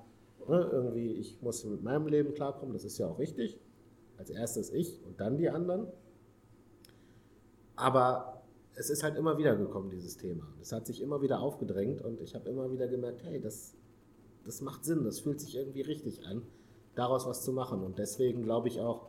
ne, 0.47 0.69
irgendwie, 0.71 1.13
ich 1.13 1.41
muss 1.41 1.63
mit 1.65 1.83
meinem 1.83 2.07
Leben 2.07 2.33
klarkommen, 2.33 2.73
das 2.73 2.85
ist 2.85 2.97
ja 2.97 3.07
auch 3.07 3.19
richtig. 3.19 3.59
Als 4.17 4.29
erstes 4.29 4.71
ich 4.71 5.03
und 5.05 5.19
dann 5.19 5.37
die 5.37 5.49
anderen. 5.49 5.87
Aber 7.75 8.43
es 8.75 8.89
ist 8.89 9.03
halt 9.03 9.17
immer 9.17 9.37
wieder 9.37 9.55
gekommen, 9.55 9.89
dieses 9.89 10.17
Thema. 10.17 10.47
Es 10.61 10.71
hat 10.71 10.85
sich 10.85 11.01
immer 11.01 11.21
wieder 11.21 11.41
aufgedrängt 11.41 12.01
und 12.01 12.21
ich 12.21 12.35
habe 12.35 12.49
immer 12.49 12.71
wieder 12.71 12.87
gemerkt, 12.87 13.23
hey, 13.23 13.39
das, 13.39 13.75
das 14.45 14.61
macht 14.61 14.85
Sinn, 14.85 15.03
das 15.03 15.19
fühlt 15.19 15.39
sich 15.39 15.55
irgendwie 15.55 15.81
richtig 15.81 16.25
an, 16.25 16.43
daraus 16.95 17.25
was 17.25 17.43
zu 17.43 17.51
machen. 17.51 17.83
Und 17.83 17.97
deswegen 17.99 18.43
glaube 18.43 18.67
ich 18.67 18.79
auch, 18.79 19.07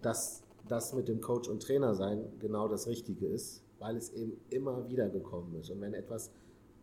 dass 0.00 0.42
das 0.68 0.92
mit 0.94 1.08
dem 1.08 1.20
Coach 1.20 1.48
und 1.48 1.62
Trainer 1.62 1.94
sein 1.94 2.24
genau 2.38 2.68
das 2.68 2.86
Richtige 2.86 3.26
ist, 3.26 3.62
weil 3.78 3.96
es 3.96 4.12
eben 4.12 4.40
immer 4.50 4.88
wieder 4.88 5.08
gekommen 5.08 5.54
ist. 5.56 5.70
Und 5.70 5.80
wenn 5.80 5.94
etwas 5.94 6.30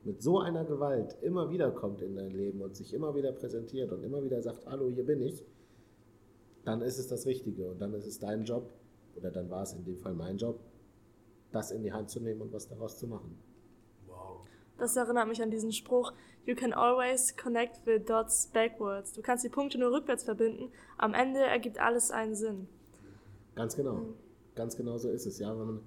mit 0.03 0.21
so 0.21 0.39
einer 0.39 0.65
Gewalt 0.65 1.17
immer 1.21 1.49
wieder 1.49 1.71
kommt 1.71 2.01
in 2.01 2.15
dein 2.15 2.31
Leben 2.31 2.61
und 2.61 2.75
sich 2.75 2.93
immer 2.93 3.15
wieder 3.15 3.31
präsentiert 3.31 3.91
und 3.91 4.03
immer 4.03 4.23
wieder 4.23 4.41
sagt, 4.41 4.65
hallo, 4.65 4.89
hier 4.89 5.05
bin 5.05 5.21
ich, 5.21 5.45
dann 6.63 6.81
ist 6.81 6.99
es 6.99 7.07
das 7.07 7.25
Richtige 7.25 7.69
und 7.69 7.79
dann 7.79 7.93
ist 7.93 8.05
es 8.05 8.19
dein 8.19 8.43
Job, 8.43 8.71
oder 9.15 9.31
dann 9.31 9.49
war 9.49 9.63
es 9.63 9.73
in 9.73 9.83
dem 9.83 9.97
Fall 9.97 10.13
mein 10.13 10.37
Job, 10.37 10.59
das 11.51 11.71
in 11.71 11.83
die 11.83 11.91
Hand 11.91 12.09
zu 12.09 12.19
nehmen 12.21 12.41
und 12.41 12.53
was 12.53 12.67
daraus 12.67 12.97
zu 12.97 13.07
machen. 13.07 13.37
Wow. 14.07 14.41
Das 14.77 14.95
erinnert 14.95 15.27
mich 15.27 15.41
an 15.41 15.51
diesen 15.51 15.71
Spruch, 15.71 16.13
You 16.45 16.55
can 16.55 16.73
always 16.73 17.35
connect 17.35 17.85
the 17.85 17.99
dots 17.99 18.47
backwards. 18.47 19.13
Du 19.13 19.21
kannst 19.21 19.43
die 19.43 19.49
Punkte 19.49 19.77
nur 19.77 19.91
rückwärts 19.91 20.23
verbinden. 20.23 20.71
Am 20.97 21.13
Ende 21.13 21.41
ergibt 21.41 21.79
alles 21.79 22.09
einen 22.09 22.33
Sinn. 22.33 22.67
Ganz 23.55 23.75
genau. 23.75 23.95
Mhm. 23.95 24.13
Ganz 24.55 24.75
genau 24.75 24.97
so 24.97 25.09
ist 25.09 25.27
es, 25.27 25.37
ja. 25.37 25.51
Wenn 25.51 25.67
man 25.67 25.81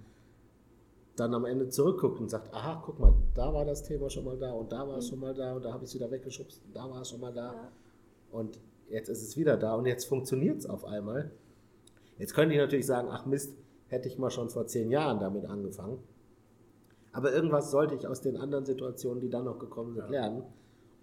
dann 1.16 1.34
am 1.34 1.44
Ende 1.44 1.68
zurückguckt 1.68 2.20
und 2.20 2.30
sagt, 2.30 2.54
aha, 2.54 2.82
guck 2.84 2.98
mal, 2.98 3.14
da 3.34 3.52
war 3.52 3.64
das 3.64 3.82
Thema 3.82 4.08
schon 4.08 4.24
mal 4.24 4.38
da 4.38 4.52
und 4.52 4.72
da 4.72 4.88
war 4.88 4.96
es 4.96 5.06
mhm. 5.06 5.10
schon 5.10 5.20
mal 5.20 5.34
da 5.34 5.54
und 5.54 5.64
da 5.64 5.72
habe 5.72 5.84
ich 5.84 5.90
es 5.90 5.94
wieder 5.94 6.10
weggeschubst 6.10 6.62
und 6.64 6.74
da 6.74 6.88
war 6.90 7.02
es 7.02 7.10
schon 7.10 7.20
mal 7.20 7.32
da. 7.32 7.52
Ja. 7.52 7.72
Und 8.30 8.58
jetzt 8.88 9.08
ist 9.08 9.22
es 9.22 9.36
wieder 9.36 9.56
da 9.56 9.74
und 9.74 9.86
jetzt 9.86 10.06
funktioniert 10.06 10.58
es 10.58 10.66
auf 10.66 10.84
einmal. 10.84 11.30
Jetzt 12.18 12.34
könnte 12.34 12.54
ich 12.54 12.60
natürlich 12.60 12.86
sagen, 12.86 13.08
ach 13.10 13.26
Mist, 13.26 13.54
hätte 13.88 14.08
ich 14.08 14.18
mal 14.18 14.30
schon 14.30 14.48
vor 14.48 14.66
zehn 14.66 14.90
Jahren 14.90 15.20
damit 15.20 15.44
angefangen. 15.44 15.98
Aber 17.12 17.32
irgendwas 17.32 17.70
sollte 17.70 17.94
ich 17.94 18.06
aus 18.06 18.22
den 18.22 18.38
anderen 18.38 18.64
Situationen, 18.64 19.20
die 19.20 19.28
dann 19.28 19.44
noch 19.44 19.58
gekommen 19.58 19.92
sind, 19.92 20.04
ja. 20.04 20.10
lernen, 20.10 20.44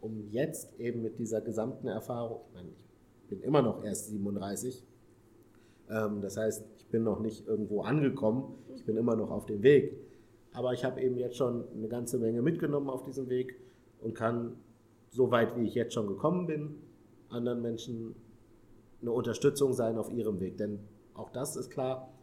um 0.01 0.27
jetzt 0.31 0.79
eben 0.79 1.03
mit 1.03 1.19
dieser 1.19 1.41
gesamten 1.41 1.87
Erfahrung, 1.87 2.41
ich 2.47 2.53
meine, 2.53 2.69
ich 2.69 2.85
bin 3.27 3.41
immer 3.41 3.61
noch 3.61 3.83
erst 3.83 4.07
37, 4.07 4.83
ähm, 4.83 4.88
das 5.89 6.37
heißt, 6.37 6.65
ich 6.77 6.85
bin 6.87 7.03
noch 7.03 7.19
nicht 7.19 7.47
irgendwo 7.47 7.81
angekommen, 7.81 8.55
ich 8.75 8.85
bin 8.85 8.95
immer 8.95 9.15
noch 9.15 9.31
auf 9.31 9.45
dem 9.45 9.63
Weg. 9.63 9.97
Aber 10.53 10.73
ich 10.73 10.83
habe 10.83 11.01
eben 11.01 11.17
jetzt 11.17 11.35
schon 11.35 11.63
eine 11.75 11.87
ganze 11.87 12.17
Menge 12.17 12.41
mitgenommen 12.41 12.89
auf 12.89 13.03
diesem 13.03 13.29
Weg 13.29 13.59
und 14.01 14.15
kann, 14.15 14.55
so 15.09 15.31
weit 15.31 15.55
wie 15.57 15.65
ich 15.65 15.73
jetzt 15.73 15.93
schon 15.93 16.07
gekommen 16.07 16.45
bin, 16.45 16.75
anderen 17.29 17.61
Menschen 17.61 18.15
eine 19.01 19.11
Unterstützung 19.11 19.73
sein 19.73 19.97
auf 19.97 20.11
ihrem 20.11 20.39
Weg. 20.39 20.57
Denn 20.57 20.79
auch 21.13 21.31
das 21.31 21.55
ist 21.55 21.71
klar, 21.71 22.13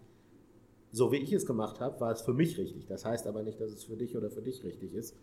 so 0.93 1.11
wie 1.13 1.17
ich 1.17 1.33
es 1.33 1.47
gemacht 1.47 1.81
habe, 1.81 2.01
war 2.01 2.13
es 2.13 2.23
für 2.23 2.35
mich 2.35 2.59
richtig. 2.59 2.87
Das 2.87 3.05
heißt 3.05 3.27
aber 3.27 3.43
nicht, 3.43 3.61
dass 3.61 3.73
es 3.73 3.85
für 3.85 3.97
dich 3.97 4.17
oder 4.17 4.31
für 4.31 4.43
dich 4.43 4.63
richtig 4.65 4.95
ist. 4.95 5.17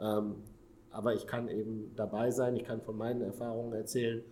Ähm, 0.00 0.36
aber 0.90 1.14
ich 1.14 1.26
kann 1.26 1.48
eben 1.48 1.92
dabei 1.96 2.30
sein, 2.30 2.56
ich 2.56 2.64
kann 2.64 2.80
von 2.80 2.96
meinen 2.96 3.22
Erfahrungen 3.22 3.72
erzählen 3.72 4.22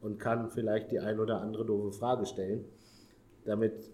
und 0.00 0.18
kann 0.18 0.50
vielleicht 0.50 0.90
die 0.92 1.00
ein 1.00 1.18
oder 1.18 1.40
andere 1.40 1.64
doofe 1.64 1.92
Frage 1.92 2.26
stellen 2.26 2.64
damit 3.46 3.90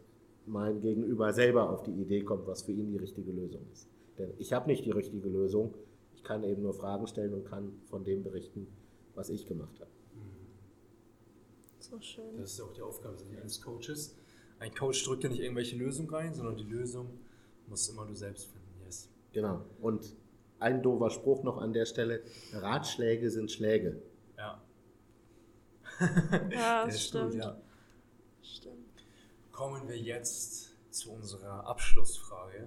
mein 0.46 0.80
Gegenüber 0.80 1.32
selber 1.32 1.70
auf 1.70 1.82
die 1.82 1.92
Idee 1.92 2.22
kommt, 2.22 2.46
was 2.46 2.62
für 2.62 2.72
ihn 2.72 2.90
die 2.90 2.96
richtige 2.96 3.30
Lösung 3.30 3.64
ist. 3.72 3.88
Denn 4.18 4.32
ich 4.38 4.52
habe 4.52 4.68
nicht 4.68 4.84
die 4.84 4.90
richtige 4.90 5.28
Lösung. 5.28 5.74
Ich 6.14 6.24
kann 6.24 6.44
eben 6.44 6.62
nur 6.62 6.74
Fragen 6.74 7.06
stellen 7.06 7.32
und 7.34 7.44
kann 7.44 7.72
von 7.86 8.04
dem 8.04 8.22
berichten, 8.22 8.66
was 9.14 9.28
ich 9.30 9.46
gemacht 9.46 9.78
habe. 9.80 9.90
So 11.78 12.00
schön. 12.00 12.36
Das 12.38 12.52
ist 12.52 12.60
auch 12.60 12.72
die 12.72 12.82
Aufgabe 12.82 13.16
eines 13.40 13.60
Coaches. 13.60 14.16
Ein 14.58 14.74
Coach 14.74 15.04
drückt 15.04 15.24
ja 15.24 15.30
nicht 15.30 15.40
irgendwelche 15.40 15.76
Lösungen 15.76 16.08
rein, 16.10 16.32
sondern 16.32 16.56
die 16.56 16.64
Lösung 16.64 17.08
musst 17.66 17.90
immer 17.90 18.06
du 18.06 18.14
selbst 18.14 18.46
finden. 18.46 18.84
Yes. 18.84 19.10
Genau. 19.32 19.64
Und 19.80 20.14
ein 20.60 20.82
doofer 20.82 21.10
Spruch 21.10 21.42
noch 21.42 21.58
an 21.58 21.72
der 21.72 21.86
Stelle: 21.86 22.22
Ratschläge 22.52 23.30
sind 23.30 23.50
Schläge. 23.50 24.00
Ja. 24.38 24.62
ja, 26.50 26.86
das 26.86 27.02
stimmt. 27.02 27.34
ja. 27.34 27.60
Stimmt 28.42 28.81
kommen 29.62 29.86
wir 29.86 29.96
jetzt 29.96 30.72
zu 30.90 31.12
unserer 31.12 31.68
Abschlussfrage, 31.68 32.66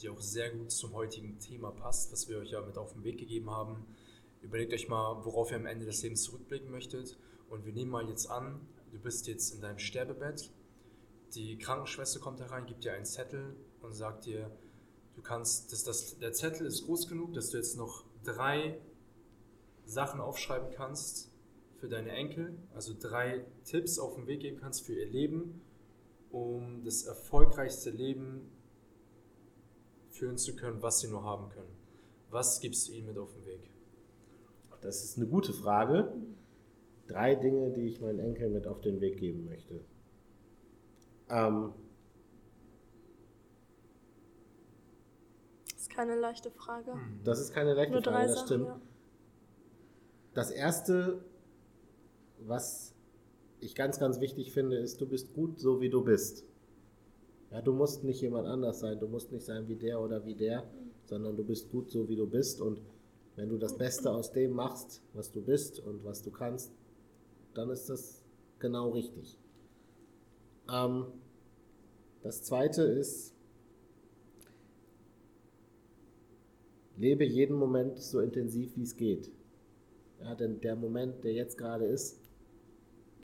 die 0.00 0.08
auch 0.08 0.20
sehr 0.20 0.50
gut 0.50 0.72
zum 0.72 0.92
heutigen 0.92 1.38
Thema 1.38 1.70
passt, 1.70 2.10
was 2.10 2.28
wir 2.28 2.38
euch 2.38 2.50
ja 2.50 2.60
mit 2.62 2.76
auf 2.76 2.94
den 2.94 3.04
Weg 3.04 3.18
gegeben 3.18 3.48
haben. 3.48 3.86
Überlegt 4.40 4.72
euch 4.72 4.88
mal, 4.88 5.24
worauf 5.24 5.52
ihr 5.52 5.56
am 5.58 5.66
Ende 5.66 5.86
des 5.86 6.02
Lebens 6.02 6.24
zurückblicken 6.24 6.72
möchtet. 6.72 7.16
Und 7.48 7.64
wir 7.64 7.72
nehmen 7.72 7.92
mal 7.92 8.08
jetzt 8.08 8.28
an, 8.28 8.60
du 8.90 8.98
bist 8.98 9.28
jetzt 9.28 9.54
in 9.54 9.60
deinem 9.60 9.78
Sterbebett. 9.78 10.50
Die 11.36 11.58
Krankenschwester 11.58 12.18
kommt 12.18 12.40
herein, 12.40 12.66
gibt 12.66 12.82
dir 12.82 12.92
einen 12.92 13.06
Zettel 13.06 13.54
und 13.80 13.92
sagt 13.92 14.26
dir, 14.26 14.50
du 15.14 15.22
kannst, 15.22 15.70
dass 15.70 15.84
das, 15.84 16.18
der 16.18 16.32
Zettel 16.32 16.66
ist 16.66 16.86
groß 16.86 17.06
genug, 17.06 17.34
dass 17.34 17.50
du 17.50 17.56
jetzt 17.56 17.76
noch 17.76 18.02
drei 18.24 18.80
Sachen 19.84 20.20
aufschreiben 20.20 20.72
kannst 20.74 21.30
für 21.78 21.88
deine 21.88 22.10
Enkel, 22.10 22.58
also 22.74 22.96
drei 22.98 23.44
Tipps 23.62 24.00
auf 24.00 24.16
den 24.16 24.26
Weg 24.26 24.40
geben 24.40 24.58
kannst 24.58 24.84
für 24.84 24.94
ihr 24.94 25.06
Leben, 25.06 25.62
um 26.32 26.82
das 26.84 27.04
erfolgreichste 27.04 27.90
Leben 27.90 28.50
führen 30.08 30.38
zu 30.38 30.56
können, 30.56 30.82
was 30.82 31.00
sie 31.00 31.08
nur 31.08 31.22
haben 31.22 31.50
können. 31.50 31.76
Was 32.30 32.60
gibst 32.60 32.88
du 32.88 32.92
ihnen 32.92 33.06
mit 33.06 33.18
auf 33.18 33.32
den 33.32 33.44
Weg? 33.44 33.70
Das 34.80 35.04
ist 35.04 35.16
eine 35.16 35.26
gute 35.26 35.52
Frage. 35.52 36.12
Drei 37.06 37.34
Dinge, 37.34 37.70
die 37.70 37.82
ich 37.82 38.00
meinen 38.00 38.18
Enkeln 38.18 38.52
mit 38.52 38.66
auf 38.66 38.80
den 38.80 39.00
Weg 39.00 39.18
geben 39.18 39.44
möchte. 39.44 39.84
Ähm, 41.28 41.72
das 45.72 45.82
ist 45.82 45.90
keine 45.90 46.16
leichte 46.16 46.50
Frage. 46.50 46.92
Hm. 46.92 47.20
Das 47.22 47.40
ist 47.40 47.52
keine 47.52 47.74
leichte 47.74 47.92
Nur 47.92 48.02
Frage, 48.02 48.26
das 48.26 48.34
Sachen, 48.34 48.46
stimmt. 48.46 48.66
Ja. 48.66 48.80
Das 50.34 50.50
erste, 50.50 51.24
was 52.38 52.94
ich 53.62 53.74
ganz, 53.74 53.98
ganz 53.98 54.20
wichtig 54.20 54.52
finde, 54.52 54.76
ist, 54.76 55.00
du 55.00 55.06
bist 55.06 55.32
gut 55.34 55.60
so, 55.60 55.80
wie 55.80 55.88
du 55.88 56.02
bist. 56.02 56.44
Ja, 57.50 57.60
du 57.62 57.72
musst 57.72 58.02
nicht 58.02 58.20
jemand 58.20 58.48
anders 58.48 58.80
sein, 58.80 58.98
du 58.98 59.06
musst 59.06 59.30
nicht 59.30 59.44
sein 59.44 59.68
wie 59.68 59.76
der 59.76 60.00
oder 60.00 60.24
wie 60.24 60.34
der, 60.34 60.64
sondern 61.04 61.36
du 61.36 61.44
bist 61.44 61.70
gut 61.70 61.90
so, 61.90 62.08
wie 62.08 62.16
du 62.16 62.26
bist. 62.26 62.60
Und 62.60 62.80
wenn 63.36 63.48
du 63.48 63.58
das 63.58 63.76
Beste 63.76 64.10
aus 64.10 64.32
dem 64.32 64.52
machst, 64.52 65.02
was 65.12 65.30
du 65.30 65.42
bist 65.42 65.78
und 65.80 66.04
was 66.04 66.22
du 66.22 66.30
kannst, 66.30 66.72
dann 67.54 67.70
ist 67.70 67.88
das 67.88 68.22
genau 68.58 68.90
richtig. 68.90 69.38
Ähm, 70.70 71.06
das 72.22 72.42
zweite 72.42 72.82
ist, 72.82 73.34
lebe 76.96 77.24
jeden 77.24 77.56
Moment 77.56 77.98
so 77.98 78.20
intensiv, 78.20 78.76
wie 78.76 78.82
es 78.82 78.96
geht. 78.96 79.30
Ja, 80.20 80.34
denn 80.34 80.60
der 80.60 80.76
Moment, 80.76 81.24
der 81.24 81.32
jetzt 81.32 81.58
gerade 81.58 81.84
ist, 81.84 82.21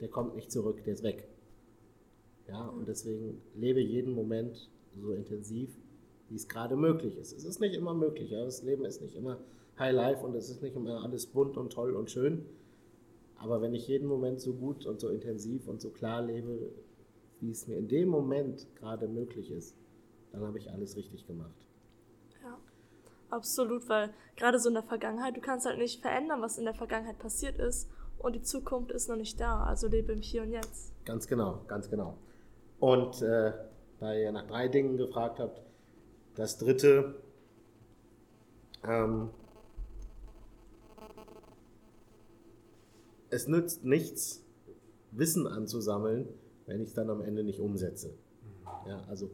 der 0.01 0.09
kommt 0.09 0.35
nicht 0.35 0.51
zurück, 0.51 0.83
der 0.83 0.93
ist 0.93 1.03
weg. 1.03 1.27
Ja, 2.47 2.67
und 2.67 2.87
deswegen 2.87 3.41
lebe 3.55 3.79
jeden 3.79 4.13
Moment 4.13 4.69
so 4.95 5.11
intensiv, 5.11 5.69
wie 6.29 6.35
es 6.35 6.47
gerade 6.47 6.75
möglich 6.75 7.17
ist. 7.17 7.31
Es 7.31 7.43
ist 7.43 7.59
nicht 7.59 7.75
immer 7.75 7.93
möglich, 7.93 8.31
ja, 8.31 8.43
das 8.43 8.63
Leben 8.63 8.85
ist 8.85 9.01
nicht 9.01 9.15
immer 9.15 9.39
High 9.77 9.93
Life 9.93 10.25
und 10.25 10.35
es 10.35 10.49
ist 10.49 10.61
nicht 10.61 10.75
immer 10.75 11.03
alles 11.03 11.27
bunt 11.27 11.57
und 11.57 11.71
toll 11.71 11.95
und 11.95 12.09
schön. 12.09 12.45
Aber 13.37 13.61
wenn 13.61 13.73
ich 13.73 13.87
jeden 13.87 14.07
Moment 14.07 14.41
so 14.41 14.53
gut 14.53 14.85
und 14.85 14.99
so 14.99 15.09
intensiv 15.09 15.67
und 15.67 15.79
so 15.79 15.91
klar 15.91 16.21
lebe, 16.21 16.71
wie 17.39 17.51
es 17.51 17.67
mir 17.67 17.77
in 17.77 17.87
dem 17.87 18.09
Moment 18.09 18.67
gerade 18.75 19.07
möglich 19.07 19.51
ist, 19.51 19.75
dann 20.31 20.41
habe 20.41 20.57
ich 20.57 20.69
alles 20.71 20.97
richtig 20.97 21.25
gemacht. 21.25 21.65
Ja, 22.43 22.57
absolut, 23.29 23.87
weil 23.87 24.13
gerade 24.35 24.59
so 24.59 24.69
in 24.69 24.75
der 24.75 24.83
Vergangenheit, 24.83 25.37
du 25.37 25.41
kannst 25.41 25.65
halt 25.65 25.77
nicht 25.77 26.01
verändern, 26.01 26.41
was 26.41 26.57
in 26.57 26.65
der 26.65 26.73
Vergangenheit 26.73 27.17
passiert 27.19 27.57
ist 27.59 27.89
und 28.19 28.35
die 28.35 28.41
Zukunft 28.41 28.91
ist 28.91 29.09
noch 29.09 29.15
nicht 29.15 29.39
da, 29.39 29.63
also 29.63 29.87
lebe 29.87 30.11
im 30.11 30.21
Hier 30.21 30.43
und 30.43 30.51
Jetzt. 30.51 30.93
Ganz 31.05 31.27
genau, 31.27 31.61
ganz 31.67 31.89
genau. 31.89 32.17
Und 32.79 33.21
äh, 33.21 33.53
da 33.99 34.13
ihr 34.13 34.31
nach 34.31 34.47
drei 34.47 34.67
Dingen 34.67 34.97
gefragt 34.97 35.39
habt, 35.39 35.61
das 36.35 36.57
dritte, 36.57 37.15
ähm, 38.83 39.29
es 43.29 43.47
nützt 43.47 43.83
nichts, 43.83 44.45
Wissen 45.11 45.47
anzusammeln, 45.47 46.27
wenn 46.67 46.81
ich 46.81 46.89
es 46.89 46.93
dann 46.93 47.09
am 47.09 47.21
Ende 47.21 47.43
nicht 47.43 47.59
umsetze. 47.59 48.13
Ja, 48.87 49.03
also 49.09 49.31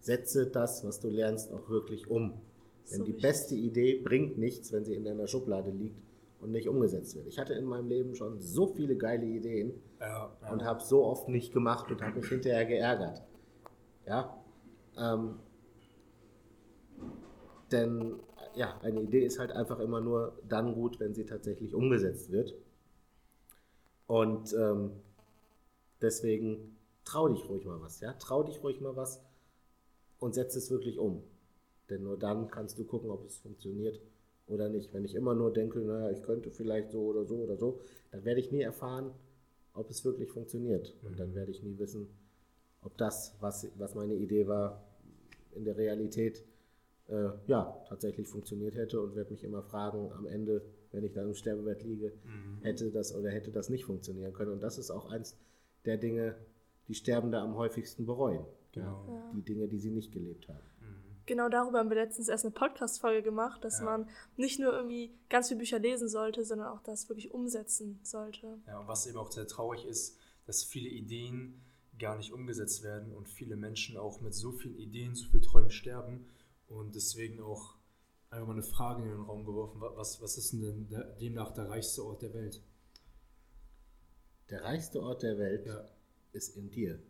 setze 0.00 0.46
das, 0.46 0.84
was 0.84 1.00
du 1.00 1.08
lernst, 1.08 1.52
auch 1.52 1.70
wirklich 1.70 2.10
um. 2.10 2.34
Denn 2.90 2.98
so 2.98 3.04
die 3.04 3.14
beste 3.14 3.54
Idee 3.54 3.98
bringt 3.98 4.36
nichts, 4.36 4.72
wenn 4.72 4.84
sie 4.84 4.94
in 4.94 5.08
einer 5.08 5.26
Schublade 5.26 5.70
liegt 5.70 6.05
und 6.46 6.52
nicht 6.52 6.68
umgesetzt 6.68 7.16
wird. 7.16 7.26
Ich 7.26 7.38
hatte 7.38 7.54
in 7.54 7.64
meinem 7.64 7.88
Leben 7.88 8.14
schon 8.14 8.40
so 8.40 8.68
viele 8.68 8.96
geile 8.96 9.26
Ideen 9.26 9.74
ja, 10.00 10.32
ja. 10.40 10.52
und 10.52 10.64
habe 10.64 10.80
so 10.80 11.04
oft 11.04 11.28
nicht 11.28 11.52
gemacht 11.52 11.90
und 11.90 12.00
habe 12.00 12.20
mich 12.20 12.28
hinterher 12.28 12.64
geärgert. 12.64 13.22
Ja, 14.06 14.42
ähm, 14.96 15.40
denn 17.72 18.20
ja, 18.54 18.78
eine 18.82 19.02
Idee 19.02 19.26
ist 19.26 19.38
halt 19.38 19.50
einfach 19.50 19.80
immer 19.80 20.00
nur 20.00 20.38
dann 20.48 20.72
gut, 20.74 21.00
wenn 21.00 21.14
sie 21.14 21.26
tatsächlich 21.26 21.74
umgesetzt 21.74 22.30
wird. 22.30 22.54
Und 24.06 24.54
ähm, 24.54 24.92
deswegen 26.00 26.78
trau 27.04 27.28
dich 27.28 27.48
ruhig 27.48 27.64
mal 27.66 27.80
was, 27.80 28.00
ja? 28.00 28.12
Trau 28.14 28.44
dich 28.44 28.62
ruhig 28.62 28.80
mal 28.80 28.94
was 28.94 29.20
und 30.20 30.34
setz 30.34 30.54
es 30.54 30.70
wirklich 30.70 30.98
um. 30.98 31.24
Denn 31.90 32.04
nur 32.04 32.16
dann 32.16 32.48
kannst 32.48 32.78
du 32.78 32.84
gucken, 32.84 33.10
ob 33.10 33.26
es 33.26 33.36
funktioniert 33.36 34.00
oder 34.46 34.68
nicht. 34.68 34.92
Wenn 34.94 35.04
ich 35.04 35.14
immer 35.14 35.34
nur 35.34 35.52
denke, 35.52 35.80
naja, 35.80 36.10
ich 36.10 36.22
könnte 36.22 36.50
vielleicht 36.50 36.90
so 36.90 37.02
oder 37.02 37.24
so 37.24 37.36
oder 37.36 37.56
so, 37.56 37.80
dann 38.10 38.24
werde 38.24 38.40
ich 38.40 38.52
nie 38.52 38.62
erfahren, 38.62 39.12
ob 39.74 39.90
es 39.90 40.04
wirklich 40.04 40.30
funktioniert. 40.30 40.94
Und 41.02 41.18
dann 41.18 41.34
werde 41.34 41.50
ich 41.50 41.62
nie 41.62 41.78
wissen, 41.78 42.08
ob 42.82 42.96
das, 42.96 43.36
was, 43.40 43.68
was 43.78 43.94
meine 43.94 44.14
Idee 44.14 44.46
war, 44.46 44.82
in 45.52 45.64
der 45.64 45.76
Realität 45.76 46.44
äh, 47.08 47.30
ja, 47.46 47.84
tatsächlich 47.88 48.28
funktioniert 48.28 48.74
hätte 48.74 49.00
und 49.00 49.14
werde 49.16 49.30
mich 49.30 49.44
immer 49.44 49.62
fragen 49.62 50.10
am 50.12 50.26
Ende, 50.26 50.62
wenn 50.92 51.04
ich 51.04 51.12
dann 51.12 51.28
im 51.28 51.34
Sterbebett 51.34 51.82
liege, 51.82 52.12
mhm. 52.24 52.62
hätte 52.62 52.90
das 52.90 53.14
oder 53.14 53.30
hätte 53.30 53.50
das 53.50 53.68
nicht 53.68 53.84
funktionieren 53.84 54.32
können. 54.32 54.52
Und 54.52 54.62
das 54.62 54.78
ist 54.78 54.90
auch 54.90 55.10
eins 55.10 55.36
der 55.84 55.96
Dinge, 55.96 56.36
die 56.88 56.94
Sterbende 56.94 57.38
am 57.38 57.56
häufigsten 57.56 58.06
bereuen. 58.06 58.44
Genau. 58.72 59.04
Ja. 59.08 59.32
Die 59.34 59.42
Dinge, 59.42 59.68
die 59.68 59.78
sie 59.78 59.90
nicht 59.90 60.12
gelebt 60.12 60.48
haben. 60.48 60.66
Genau 61.26 61.48
darüber 61.48 61.80
haben 61.80 61.88
wir 61.88 61.96
letztens 61.96 62.28
erst 62.28 62.44
eine 62.44 62.54
Podcast-Folge 62.54 63.22
gemacht, 63.22 63.64
dass 63.64 63.80
ja. 63.80 63.84
man 63.84 64.08
nicht 64.36 64.60
nur 64.60 64.72
irgendwie 64.72 65.12
ganz 65.28 65.48
viele 65.48 65.58
Bücher 65.58 65.80
lesen 65.80 66.08
sollte, 66.08 66.44
sondern 66.44 66.68
auch 66.68 66.82
das 66.82 67.08
wirklich 67.08 67.32
umsetzen 67.32 67.98
sollte. 68.04 68.58
Ja, 68.66 68.78
und 68.78 68.86
was 68.86 69.06
eben 69.06 69.18
auch 69.18 69.32
sehr 69.32 69.48
traurig 69.48 69.84
ist, 69.84 70.18
dass 70.46 70.62
viele 70.62 70.88
Ideen 70.88 71.60
gar 71.98 72.16
nicht 72.16 72.32
umgesetzt 72.32 72.84
werden 72.84 73.12
und 73.12 73.28
viele 73.28 73.56
Menschen 73.56 73.96
auch 73.96 74.20
mit 74.20 74.34
so 74.34 74.52
vielen 74.52 74.76
Ideen, 74.76 75.16
so 75.16 75.26
viel 75.28 75.40
Träumen 75.40 75.70
sterben 75.70 76.26
und 76.68 76.94
deswegen 76.94 77.40
auch 77.40 77.74
einfach 78.30 78.46
mal 78.46 78.52
eine 78.52 78.62
Frage 78.62 79.02
in 79.02 79.08
den 79.08 79.22
Raum 79.22 79.44
geworfen. 79.44 79.80
Was, 79.80 80.20
was 80.22 80.38
ist 80.38 80.52
denn 80.52 80.88
der, 80.88 81.04
demnach 81.16 81.52
der 81.52 81.68
reichste 81.68 82.04
Ort 82.04 82.22
der 82.22 82.34
Welt? 82.34 82.62
Der 84.50 84.62
reichste 84.62 85.02
Ort 85.02 85.22
der 85.22 85.38
Welt 85.38 85.66
ja. 85.66 85.88
ist 86.32 86.56
in 86.56 86.70
dir. 86.70 87.00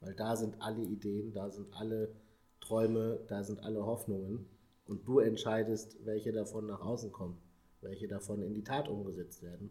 Weil 0.00 0.14
da 0.14 0.36
sind 0.36 0.60
alle 0.60 0.82
Ideen, 0.82 1.32
da 1.32 1.50
sind 1.50 1.72
alle 1.74 2.14
Träume, 2.60 3.20
da 3.28 3.42
sind 3.44 3.60
alle 3.60 3.84
Hoffnungen. 3.84 4.46
Und 4.86 5.06
du 5.08 5.18
entscheidest, 5.18 5.96
welche 6.04 6.32
davon 6.32 6.66
nach 6.66 6.80
außen 6.80 7.10
kommen, 7.12 7.38
welche 7.80 8.06
davon 8.06 8.42
in 8.42 8.54
die 8.54 8.62
Tat 8.62 8.88
umgesetzt 8.88 9.42
werden 9.42 9.70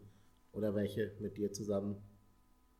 oder 0.52 0.74
welche 0.74 1.12
mit 1.20 1.38
dir 1.38 1.52
zusammen 1.52 1.96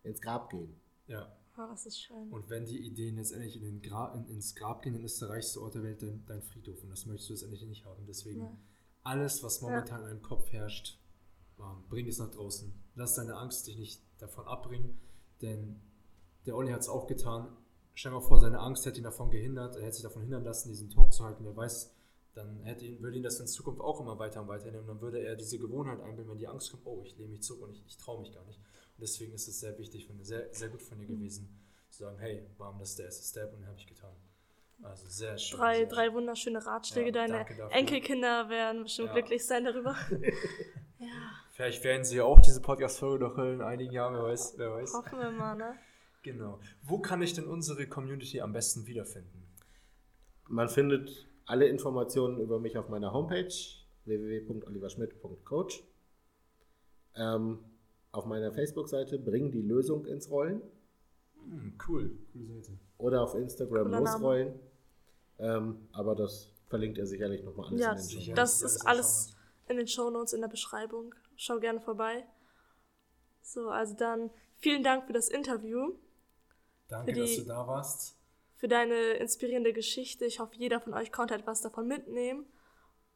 ins 0.02 0.20
Grab 0.20 0.50
gehen. 0.50 0.78
Ja. 1.06 1.34
Oh, 1.58 1.66
das 1.70 1.86
ist 1.86 1.98
schön. 1.98 2.30
Und 2.30 2.50
wenn 2.50 2.66
die 2.66 2.78
Ideen 2.78 3.16
letztendlich 3.16 3.56
in 3.56 3.62
den 3.62 3.80
Gra 3.80 4.12
in, 4.14 4.26
ins 4.26 4.54
Grab 4.54 4.82
gehen, 4.82 4.92
dann 4.92 5.04
ist 5.04 5.22
der 5.22 5.30
reichste 5.30 5.62
Ort 5.62 5.74
der 5.74 5.82
Welt 5.82 6.02
dein, 6.02 6.22
dein 6.26 6.42
Friedhof. 6.42 6.82
Und 6.82 6.90
das 6.90 7.06
möchtest 7.06 7.30
du 7.30 7.32
letztendlich 7.32 7.64
nicht 7.64 7.86
haben. 7.86 8.04
Deswegen 8.06 8.40
ja. 8.40 8.56
alles, 9.02 9.42
was 9.42 9.62
momentan 9.62 10.02
ja. 10.02 10.08
in 10.08 10.10
deinem 10.10 10.22
Kopf 10.22 10.52
herrscht, 10.52 10.98
bring 11.88 12.06
es 12.06 12.18
nach 12.18 12.30
draußen. 12.30 12.72
Lass 12.94 13.14
deine 13.14 13.36
Angst 13.36 13.66
dich 13.66 13.78
nicht 13.78 14.02
davon 14.18 14.46
abbringen, 14.46 14.98
denn 15.40 15.80
der 16.44 16.56
Olli 16.56 16.70
hat 16.72 16.80
es 16.80 16.88
auch 16.88 17.06
getan. 17.06 17.48
Stell 17.98 18.12
dir 18.12 18.18
mal 18.18 18.26
vor, 18.26 18.38
seine 18.38 18.60
Angst 18.60 18.84
hätte 18.84 18.98
ihn 18.98 19.04
davon 19.04 19.30
gehindert, 19.30 19.76
er 19.76 19.82
hätte 19.84 19.94
sich 19.94 20.02
davon 20.02 20.20
hindern 20.20 20.44
lassen, 20.44 20.68
diesen 20.68 20.90
Talk 20.90 21.14
zu 21.14 21.24
halten. 21.24 21.46
Wer 21.46 21.56
weiß, 21.56 21.94
dann 22.34 22.62
hätte 22.62 22.84
ihn, 22.84 23.00
würde 23.00 23.16
ihn 23.16 23.22
das 23.22 23.40
in 23.40 23.46
Zukunft 23.46 23.80
auch 23.80 23.98
immer 24.00 24.18
weiter 24.18 24.42
und 24.42 24.48
weiter 24.48 24.66
nehmen. 24.66 24.80
Und 24.80 24.88
dann 24.88 25.00
würde 25.00 25.20
er 25.20 25.34
diese 25.34 25.58
Gewohnheit 25.58 26.02
einbilden, 26.02 26.30
wenn 26.30 26.38
die 26.38 26.46
Angst 26.46 26.70
kommt, 26.70 26.84
oh, 26.84 27.00
ich 27.06 27.16
lehne 27.16 27.30
mich 27.30 27.42
zurück 27.42 27.62
und 27.62 27.70
ich, 27.70 27.82
ich 27.86 27.96
traue 27.96 28.20
mich 28.20 28.34
gar 28.34 28.44
nicht. 28.44 28.58
Und 28.58 29.00
deswegen 29.00 29.32
ist 29.32 29.48
es 29.48 29.60
sehr 29.60 29.78
wichtig, 29.78 30.06
finde 30.06 30.26
sehr, 30.26 30.52
sehr 30.52 30.68
gut 30.68 30.82
von 30.82 30.98
dir 30.98 31.06
gewesen, 31.06 31.58
zu 31.88 32.00
sagen, 32.00 32.18
hey, 32.18 32.46
warum 32.58 32.78
das 32.78 32.96
der 32.96 33.06
erste 33.06 33.24
Step 33.24 33.54
und 33.54 33.66
habe 33.66 33.78
ich 33.78 33.86
getan. 33.86 34.14
Also 34.82 35.08
sehr 35.08 35.38
schön. 35.38 35.58
Drei, 35.58 35.76
sehr 35.76 35.86
drei 35.86 36.04
schön. 36.04 36.14
wunderschöne 36.16 36.66
Ratschläge. 36.66 37.18
Ja, 37.18 37.26
Deine 37.26 37.46
Enkelkinder 37.70 38.50
werden 38.50 38.82
bestimmt 38.82 39.08
ja. 39.08 39.14
glücklich 39.14 39.46
sein 39.46 39.64
darüber. 39.64 39.96
ja. 40.98 41.06
Vielleicht 41.52 41.82
werden 41.82 42.04
sie 42.04 42.20
auch 42.20 42.40
diese 42.40 42.60
Podcast-Folge 42.60 43.24
noch 43.24 43.38
in 43.38 43.62
einigen 43.62 43.94
Jahren, 43.94 44.12
wer 44.16 44.24
weiß, 44.24 44.58
wer 44.58 44.72
weiß. 44.74 44.92
Hoffen 44.92 45.18
wir 45.18 45.30
mal, 45.30 45.56
ne? 45.56 45.78
Genau. 46.26 46.58
Wo 46.82 46.98
kann 46.98 47.22
ich 47.22 47.34
denn 47.34 47.46
unsere 47.46 47.86
Community 47.86 48.40
am 48.40 48.52
besten 48.52 48.84
wiederfinden? 48.86 49.46
Man 50.48 50.68
findet 50.68 51.28
alle 51.44 51.68
Informationen 51.68 52.40
über 52.40 52.58
mich 52.58 52.76
auf 52.76 52.88
meiner 52.88 53.12
Homepage 53.12 53.54
www.oliverschmidt.coach. 54.06 55.84
Ähm, 57.14 57.60
auf 58.10 58.26
meiner 58.26 58.52
Facebook-Seite 58.52 59.20
Bring 59.20 59.52
die 59.52 59.62
Lösung 59.62 60.04
ins 60.06 60.28
Rollen. 60.28 60.62
Hm, 61.44 61.78
cool, 61.86 62.18
coole 62.32 62.60
Seite. 62.60 62.78
Oder 62.98 63.22
auf 63.22 63.36
Instagram 63.36 63.92
Losrollen. 63.92 64.58
Ähm, 65.38 65.86
aber 65.92 66.16
das 66.16 66.52
verlinkt 66.66 66.98
er 66.98 67.06
sicherlich 67.06 67.44
nochmal 67.44 67.68
alles 67.68 67.80
ja, 67.80 67.92
in 67.92 67.98
den 67.98 68.20
Show 68.20 68.34
Das 68.34 68.62
ist 68.62 68.84
alles 68.84 69.36
in 69.68 69.76
den 69.76 69.86
Show 69.86 70.10
Notes 70.10 70.32
in 70.32 70.40
der 70.40 70.48
Beschreibung. 70.48 71.14
Schau 71.36 71.60
gerne 71.60 71.80
vorbei. 71.80 72.26
So, 73.42 73.68
also 73.68 73.94
dann 73.94 74.30
vielen 74.58 74.82
Dank 74.82 75.06
für 75.06 75.12
das 75.12 75.28
Interview. 75.28 75.94
Danke, 76.88 77.12
die, 77.12 77.20
dass 77.20 77.36
du 77.36 77.44
da 77.44 77.66
warst. 77.66 78.16
Für 78.54 78.68
deine 78.68 78.94
inspirierende 79.14 79.72
Geschichte. 79.72 80.24
Ich 80.24 80.38
hoffe, 80.38 80.54
jeder 80.56 80.80
von 80.80 80.94
euch 80.94 81.12
konnte 81.12 81.34
etwas 81.34 81.60
davon 81.60 81.86
mitnehmen. 81.86 82.46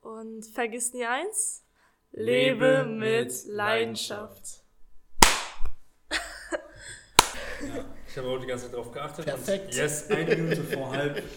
Und 0.00 0.46
vergiss 0.46 0.92
nie 0.92 1.04
eins. 1.04 1.64
Lebe, 2.12 2.82
lebe 2.82 2.84
mit 2.86 3.44
Leidenschaft. 3.46 3.46
Leidenschaft. 3.46 4.64
ja, 7.60 7.84
ich 8.08 8.16
habe 8.18 8.28
auch 8.28 8.40
die 8.40 8.46
ganze 8.46 8.64
Zeit 8.64 8.74
darauf 8.74 8.90
geachtet. 8.90 9.24
Perfekt. 9.26 9.74
yes, 9.74 10.10
eine 10.10 10.36
Minute 10.36 10.64
vor 10.64 10.90
halb. 10.90 11.22